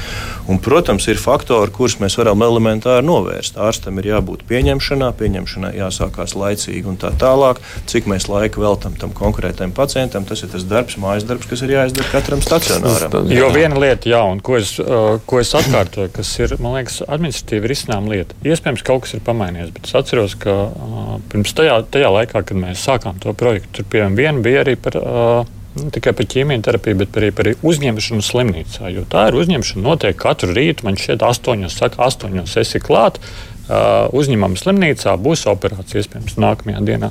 [0.52, 3.58] Un, protams, ir faktori, kurus mēs varam elementāri novērst.
[3.62, 7.62] Ārstam ir jābūt pieņemšanā, pieņemšanai jāsākās laicīgi un tā tālāk.
[7.90, 11.76] Cik mēs laika veltam tam konkrētam pacientam, tas ir tas darbs, mājas darbs, kas ir
[11.76, 13.32] jāizdara katram stacionāram.
[13.34, 17.02] Jo viena lieta, jā, un ko es, uh, ko es atkārtoju, kas ir, man liekas,
[17.08, 18.38] administratīvi risinām lieta.
[18.44, 22.60] Iespējams, kaut kas ir pamainījies, bet es atceros, ka uh, pirms tajā tajā laikā, kad
[22.60, 25.00] mēs sākām to projektu, tur piemēram viena bija arī par.
[25.02, 28.92] Uh, Ne tikai par ķīmijterapiju, bet arī par uzņemšanu slimnīcā.
[28.94, 30.86] Jo tā ir uzņemšana, notiek katru rītu.
[30.86, 33.18] Man šķiet, astoņos, saka, astoņos esi klāt.
[33.64, 37.10] Uh, uzņemam slimnīcā, būs operācija iespējams nākamajā dienā.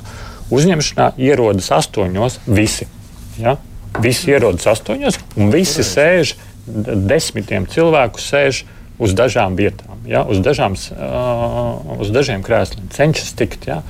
[0.53, 2.87] Uzņemšanā ierodas astoņos visi.
[3.41, 3.57] Ja?
[4.03, 6.35] Visi ierodas astoņos, un visi sēž,
[7.09, 8.63] desmitiem cilvēku sēž
[9.01, 10.23] uz dažām vietām, ja?
[10.29, 13.67] uz, dažām, uh, uz dažiem krēsliem, cenšas tikt.
[13.67, 13.81] Ja?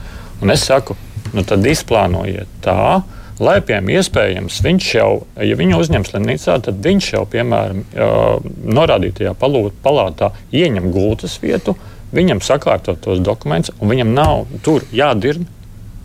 [0.44, 0.96] Un es saku,
[1.34, 3.02] nu tad izplānojiet tā,
[3.42, 5.08] Laipiem iespējams, viņš jau,
[5.42, 7.82] ja viņu uzņem slimnīcā, tad viņš jau, piemēram,
[8.78, 11.74] norādītajā palātā ieņem gultas vietu,
[12.14, 15.50] viņam sakārto tos dokumentus, un viņam nav tur jādirba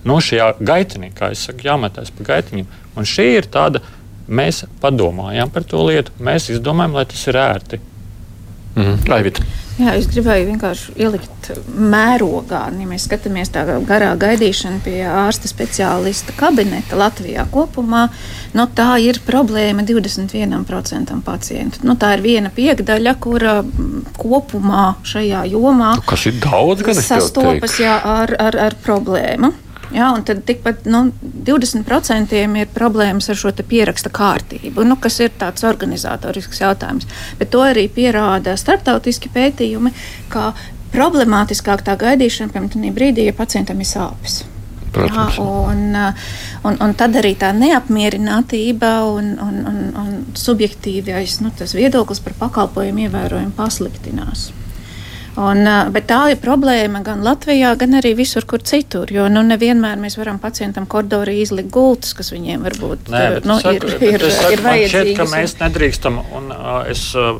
[0.08, 2.64] no šajā gaitenī, kā es saku, jāmetās pa gaitiņu.
[2.96, 3.84] Un šī ir tāda,
[4.24, 7.80] mēs padomājām par to lietu, mēs izdomājām, lai tas ir ērti.
[8.78, 9.02] Mm.
[9.12, 9.44] Aivita.
[9.78, 16.34] Jā, es gribēju vienkārši ielikt mērogā, ja mēs skatāmies tā garā gaidīšana pie ārsta speciālista
[16.34, 18.08] kabineta Latvijā kopumā,
[18.58, 21.84] nu, tā ir problēma 21% pacientu.
[21.86, 23.60] Nu, tā ir viena piekdaļa, kura
[24.18, 29.54] kopumā šajā jomā Kas ir daudz, sastopas jā, ar, ar, ar problēmu.
[29.94, 31.06] Ja, un tad tikpat nu,
[31.46, 37.08] 20% ir problēmas ar šo pieraksta kārtību, nu, kas ir tāds organizatorisks jautājums.
[37.40, 39.94] Bet to arī pierāda starptautiski pētījumi,
[40.28, 40.52] ka
[40.92, 44.42] problemātiskāk tā gaidīšana, piemēram, brīdī, ja pacientam ir sāpes.
[44.98, 45.82] Jā, un,
[46.64, 53.04] un, un tad arī tā neapmierinātība un, un, un, un subjektīvais nu, viedoklis par pakalpojumu
[53.04, 54.48] ievērojami pasliktinās.
[55.38, 55.60] Un,
[55.94, 59.10] bet tā ir problēma gan Latvijā, gan arī visur, kur citur.
[59.14, 63.92] Jo nu, nevienmēr mēs varam pacientam koridorī izlikt gultas, kas viņiem varbūt Nē, nu, saku,
[64.00, 65.14] ir, ir, saku, ir vajadzīgas.
[65.14, 67.38] Šķiet, mēs nedrīkstam, un uh, es uh,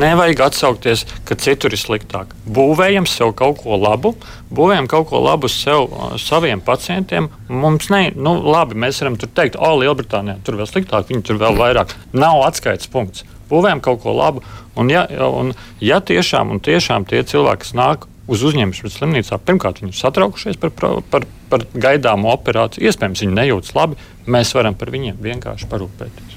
[0.00, 2.32] nevajag atsaukties, ka citur ir sliktāk.
[2.48, 4.14] Būvējam sev kaut ko labu,
[4.48, 7.28] būvējam kaut ko labu sev, uh, saviem pacientiem.
[7.52, 11.42] Mums ne, nu, labi, mēs varam tur teikt, o, Lielbritānijā tur vēl sliktāk, viņi tur
[11.44, 11.92] vēl vairāk.
[12.16, 14.44] Nav atskaites punkts būvējam kaut ko labu.
[14.78, 15.52] Un ja, un
[15.82, 20.60] ja tiešām, un tiešām tie cilvēki, kas nāk uz uzņemšanu slimnīcā, pirmkārt, viņi ir satraukušies
[20.62, 20.70] par,
[21.10, 23.98] par, par gaidāmo operāciju, iespējams, viņi nejūtas labi,
[24.30, 26.29] mēs varam par viņiem vienkārši parūpēties.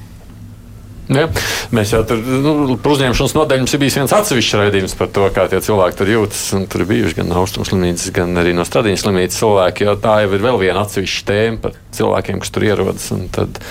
[1.13, 1.27] Ja,
[1.75, 5.45] mēs jau tur nu, uzņemšanas nodaļu mums ir bijis viens atsevišķs raidījums par to, kā
[5.51, 6.43] tie cilvēki tur jūtas.
[6.71, 9.89] Tur ir bijuši gan austrumu slimnīcas, gan arī no stadijas slimnīcas cilvēki.
[10.03, 13.09] Tā jau ir vēl viena atsevišķa tēma par cilvēkiem, kas tur ierodas.
[13.35, 13.61] Tad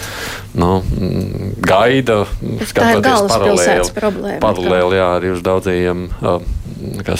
[0.59, 0.72] nu,
[1.62, 2.22] gaida,
[2.70, 6.09] skatoties paralēli, paralēli jā, arī uz daudziem.
[6.20, 6.62] Uh,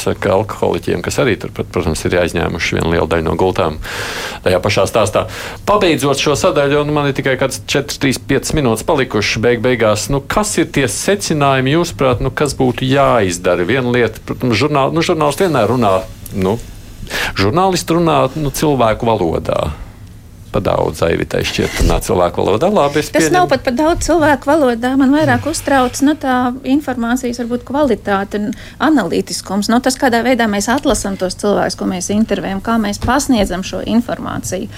[0.01, 3.79] saka, alkoholiķiem, kas arī tur, protams, ir aizņēmuši vienu lielu daļu no gultām
[4.45, 5.27] tajā pašā stāstā.
[5.69, 10.09] Pabeidzot šo sadaļu, un man ir tikai kāds 4, 3, 5 minūtes palikušas beig beigās,
[10.13, 13.69] nu, kas ir tie secinājumi, jūsuprāt, nu, kas būtu jāizdara?
[13.69, 15.97] Viena lieta, protams, žurnāl, nu, žurnālisti vienmēr runā.
[16.33, 16.59] Nu,
[17.37, 19.73] Žurnālisti runā nu, cilvēku valodā
[20.53, 22.69] pa daudz aivitai šķiet, tā cilvēku valodā.
[22.73, 23.35] Labi, Tas pieņem.
[23.35, 24.95] nav pat par daudz cilvēku valodā.
[25.01, 26.37] Man vairāk uztrauc nu, tā
[26.69, 28.51] informācijas varbūt kvalitāte un
[28.83, 29.71] analītiskums.
[29.73, 33.83] Nu, tas, kādā veidā mēs atlasām tos cilvēkus, ko mēs intervējam, kā mēs pasniedzam šo
[33.95, 34.69] informāciju.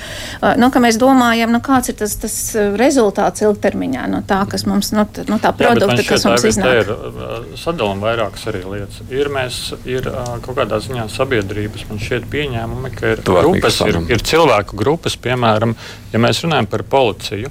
[0.41, 2.37] Uh, nu, mēs domājam, nu, kāds ir tas, tas
[2.79, 6.83] rezultāts ilgtermiņā no tā, kas mums, nu, tā, nu, tā produkta, Jā, kas mums iznāk.
[6.85, 9.01] Ir uh, sadalām vairākas arī lietas.
[9.11, 13.99] Ir, mēs, ir uh, kaut kādā ziņā sabiedrības, man šķiet pieņēmumi, ka ir, grupas, ir,
[14.12, 17.51] ir cilvēku grupas, piemēram, piemēram, ja mēs runājam par policiju,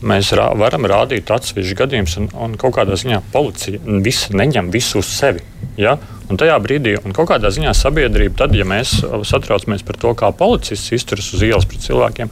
[0.00, 5.00] mēs rā, varam rādīt atsevišķus gadījumus, un, un kaut kādā ziņā policija visu, neņem visu
[5.02, 5.44] uz sevi.
[5.76, 5.98] Ja?
[6.30, 10.30] Un tajā brīdī, un kaut kādā ziņā sabiedrība, tad, ja mēs satraucamies par to, kā
[10.32, 12.30] policists izturas uz ielas pret cilvēkiem,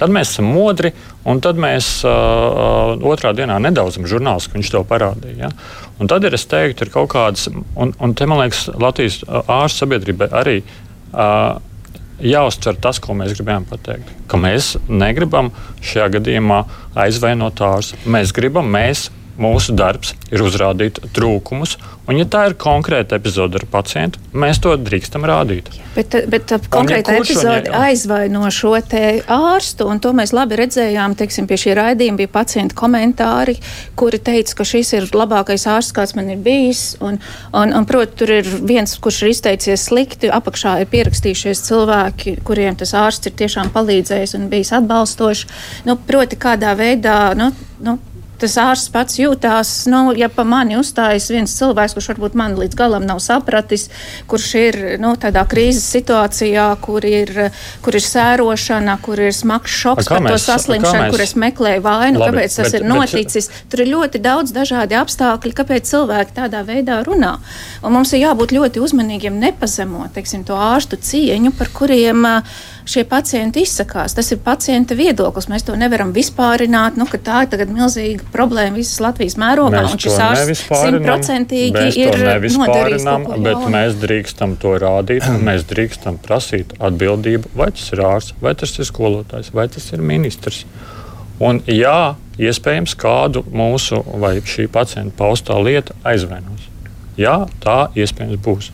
[0.00, 0.92] tad mēs esam modri,
[1.28, 5.48] un tad mēs uh, otrā dienā nedaudzam žurnālus, ka viņš to parādīja.
[5.48, 5.50] Ja?
[6.00, 9.84] Un tad ir, es teiktu, ir kaut kādas, un, un te man liekas, Latvijas ārstu
[9.84, 10.62] sabiedrībai arī.
[11.10, 11.58] Uh,
[12.24, 14.12] jāuztver tas, ko mēs gribējām pateikt.
[14.30, 15.50] Ka mēs negribam
[15.84, 16.60] šajā gadījumā
[17.04, 18.00] aizvainot ārstu.
[18.10, 19.08] Mēs gribam, mēs
[19.40, 21.76] mūsu darbs ir uzrādīt trūkumus,
[22.08, 25.70] un, ja tā ir konkrēta epizode ar pacientu, mēs to drīkstam rādīt.
[25.94, 31.58] Bet, bet konkrēta ja epizode aizvaino šo ārstu, un to mēs labi redzējām, teiksim, pie
[31.60, 33.56] šī raidījuma bija pacienta komentāri,
[33.98, 37.18] kuri teica, ka šis ir labākais ārsts, kāds man ir bijis, un,
[37.52, 42.78] un, un proti, tur ir viens, kurš ir izteicies slikti, apakšā ir pierakstījušies cilvēki, kuriem
[42.78, 45.46] tas ārsts ir tiešām palīdzējis un bijis atbalstošs.
[45.88, 47.50] Nu, proti, kādā veidā, nu,
[47.84, 47.98] nu,
[48.40, 52.78] tas ārsts pats jūtās, nu, ja pa mani uzstājas viens cilvēks, kurš varbūt man līdz
[52.78, 53.88] galam nav sapratis,
[54.30, 57.32] kurš ir nu, tādā krīzes situācijā, kur ir,
[57.84, 61.14] kur ir sērošana, kur ir smags šoks par to saslimšanu, mēs...
[61.14, 63.50] kur es meklēju vainu, Labi, kāpēc tas bet, ir noticis.
[63.50, 63.62] Bet...
[63.72, 67.36] Tur ir ļoti daudz dažādi apstākļi, kāpēc cilvēki tādā veidā runā.
[67.84, 72.60] Un mums ir jābūt ļoti uzmanīgiem, nepazemot teiksim, to ārstu cieņu, par kuriem uh,
[72.90, 74.14] šie pacienti izsakās.
[74.16, 75.48] Tas ir pacienta viedoklis.
[75.50, 79.84] Mēs to nevaram vispārināt, nu, ka tā ir milzīga problēma visas Latvijas mērogā.
[79.86, 83.06] Mēs ārsts simtprocentīgi ir nodarījis.
[83.46, 88.74] Bet mēs drīkstam to rādīt, mēs drīkstam prasīt atbildību, vai tas ir ārsts, vai tas
[88.78, 90.64] ir skolotājs, vai tas ir ministrs.
[91.40, 96.66] Un, jā, iespējams, kādu mūsu vai šī pacienta paustā lieta aizvainos.
[97.20, 98.70] Jā, tā iespējams būs.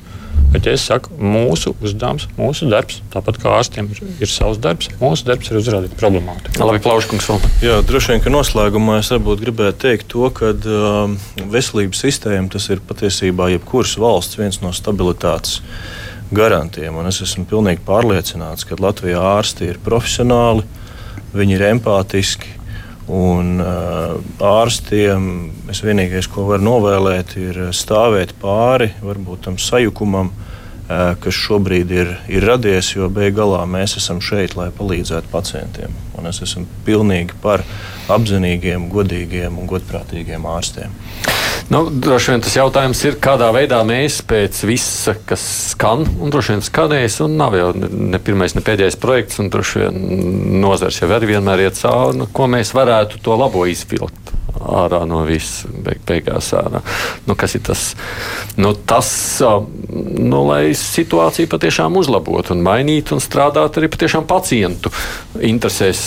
[0.56, 4.86] Bet ja es saku, mūsu uzdevums, mūsu darbs, tāpat kā ārstiem ir, ir savs darbs,
[4.96, 6.62] mūsu darbs ir uzrādīt problemātiku.
[6.64, 7.42] Labi, Plauškungs vēl.
[7.60, 11.12] Jā, droši vien, ka noslēgumā es varbūt gribētu teikt to, ka uh,
[11.52, 15.58] veselības sistēma tas ir patiesībā jebkuras valsts viens no stabilitātes
[16.32, 16.96] garantiem.
[16.96, 20.64] Un es esmu pilnīgi pārliecināts, ka Latvijā ārsti ir profesionāli,
[21.36, 22.56] viņi ir empātiski.
[23.12, 25.30] Un uh, ārstiem
[25.68, 30.45] es vienīgais, ko varu novēlēt, ir stāvēt pāri varbūt tam sajukumam, uh,
[30.86, 35.94] kas šobrīd ir, ir radies, jo beig galā mēs esam šeit, lai palīdzētu pacientiem.
[36.16, 37.64] Un es esmu pilnīgi par
[38.12, 40.94] apzinīgiem, godīgiem un godprātīgiem ārstiem.
[41.72, 46.54] Nu, droši vien tas jautājums ir, kādā veidā mēs pēc visa, kas skan, un droši
[46.54, 49.98] vien skanēs, un nav jau ne pirmais, ne pēdējais projekts, un droši vien
[50.62, 54.36] nozars jau arī vienmēr iet cauri, nu, ko mēs varētu to labo izvilkt
[54.66, 56.82] ārā no visas, beig, beigās ārā.
[57.26, 57.84] Nu, kas ir tas?
[58.60, 59.08] Nu, tas,
[59.40, 64.92] nu, lai situāciju patiešām uzlabotu un mainītu un strādātu arī patiešām pacientu
[65.44, 66.04] interesēs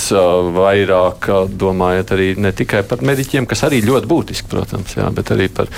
[0.56, 1.30] vairāk,
[1.60, 5.70] domājot arī ne tikai par mediķiem, kas arī ļoti būtiski, protams, jā, bet arī par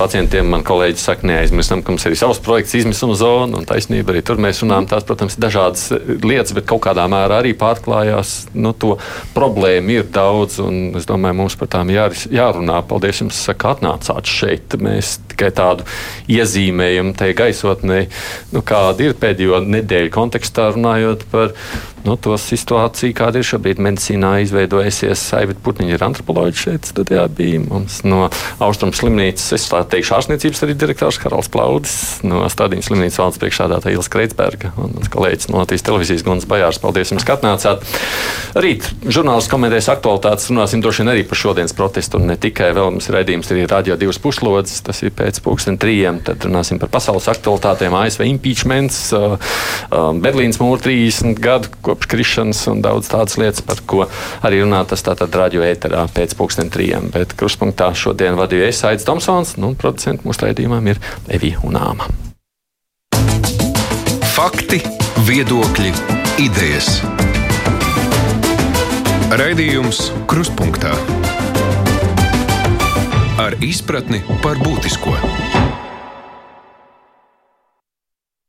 [0.00, 0.48] pacientiem.
[0.50, 4.40] Man kolēģis saka, neaizmirstam, ka mums ir savs projekts, izmisuma zona, un taisnība arī tur
[4.40, 4.88] mēs runājam.
[4.90, 5.86] Tās, protams, ir dažādas
[6.24, 8.34] lietas, bet kaut kādā mērā arī pārklājās.
[8.56, 8.96] Nu, to
[9.36, 12.80] problēmu ir daudz, un es domāju, mums par tām jā, jārunā.
[12.88, 14.78] Paldies jums, ka atnācāt šeit.
[14.80, 15.86] Mēs tikai tādu
[16.30, 18.02] iezīmējumu tai gaisotnē,
[18.54, 21.54] nu, kāda ir pēdējo nedēļu kontekstā runājot par
[22.04, 25.24] nu, to situāciju, kāda ir šobrīd medicīnā izveidojusies.
[25.36, 28.28] Aivita Putniņa ir antropoloģija šeit studijā bija mums no
[28.62, 29.50] Austrum slimnīcas.
[29.56, 31.94] Es tā teikšu ārstniecības arī direktors Karls Plaudis,
[32.26, 36.80] no Stādīņas slimnīcas valdes priekšādātāja Ilsa Kreitsberga un mans kolēģis no Latvijas televīzijas Gunas Bajārs.
[36.82, 37.84] Paldies jums, ka atnācāt.
[38.60, 42.90] Rīt žurnālisti komentēs aktualitātes, runāsim droši vien arī par šodienas protestu un ne tikai vēl
[42.94, 47.28] mums raidījums ir radio divas puslodes, tas ir pēc pulksten trījiem, tad runāsim par pasaules
[47.32, 53.64] aktualitātēm, ASV impeachments, uh, uh, Berlīnas mūra 30 gadu kopš krišanas un daudz tādas lietas,
[53.66, 54.06] par ko
[54.46, 57.10] arī runā tas tātad radio ēterā pēc pulksten trījiem.
[57.14, 61.00] Bet kruspunktā šodien vadīju es Aits Tomsons, nu, producents mūsu raidījumam ir
[61.32, 62.08] Evija Unāma.
[64.30, 64.80] Fakti,
[65.28, 65.92] viedokļi,
[66.46, 67.00] idejas.
[69.40, 70.94] Raidījums Kruspunkta
[73.40, 75.14] ar izpratni par būtisko.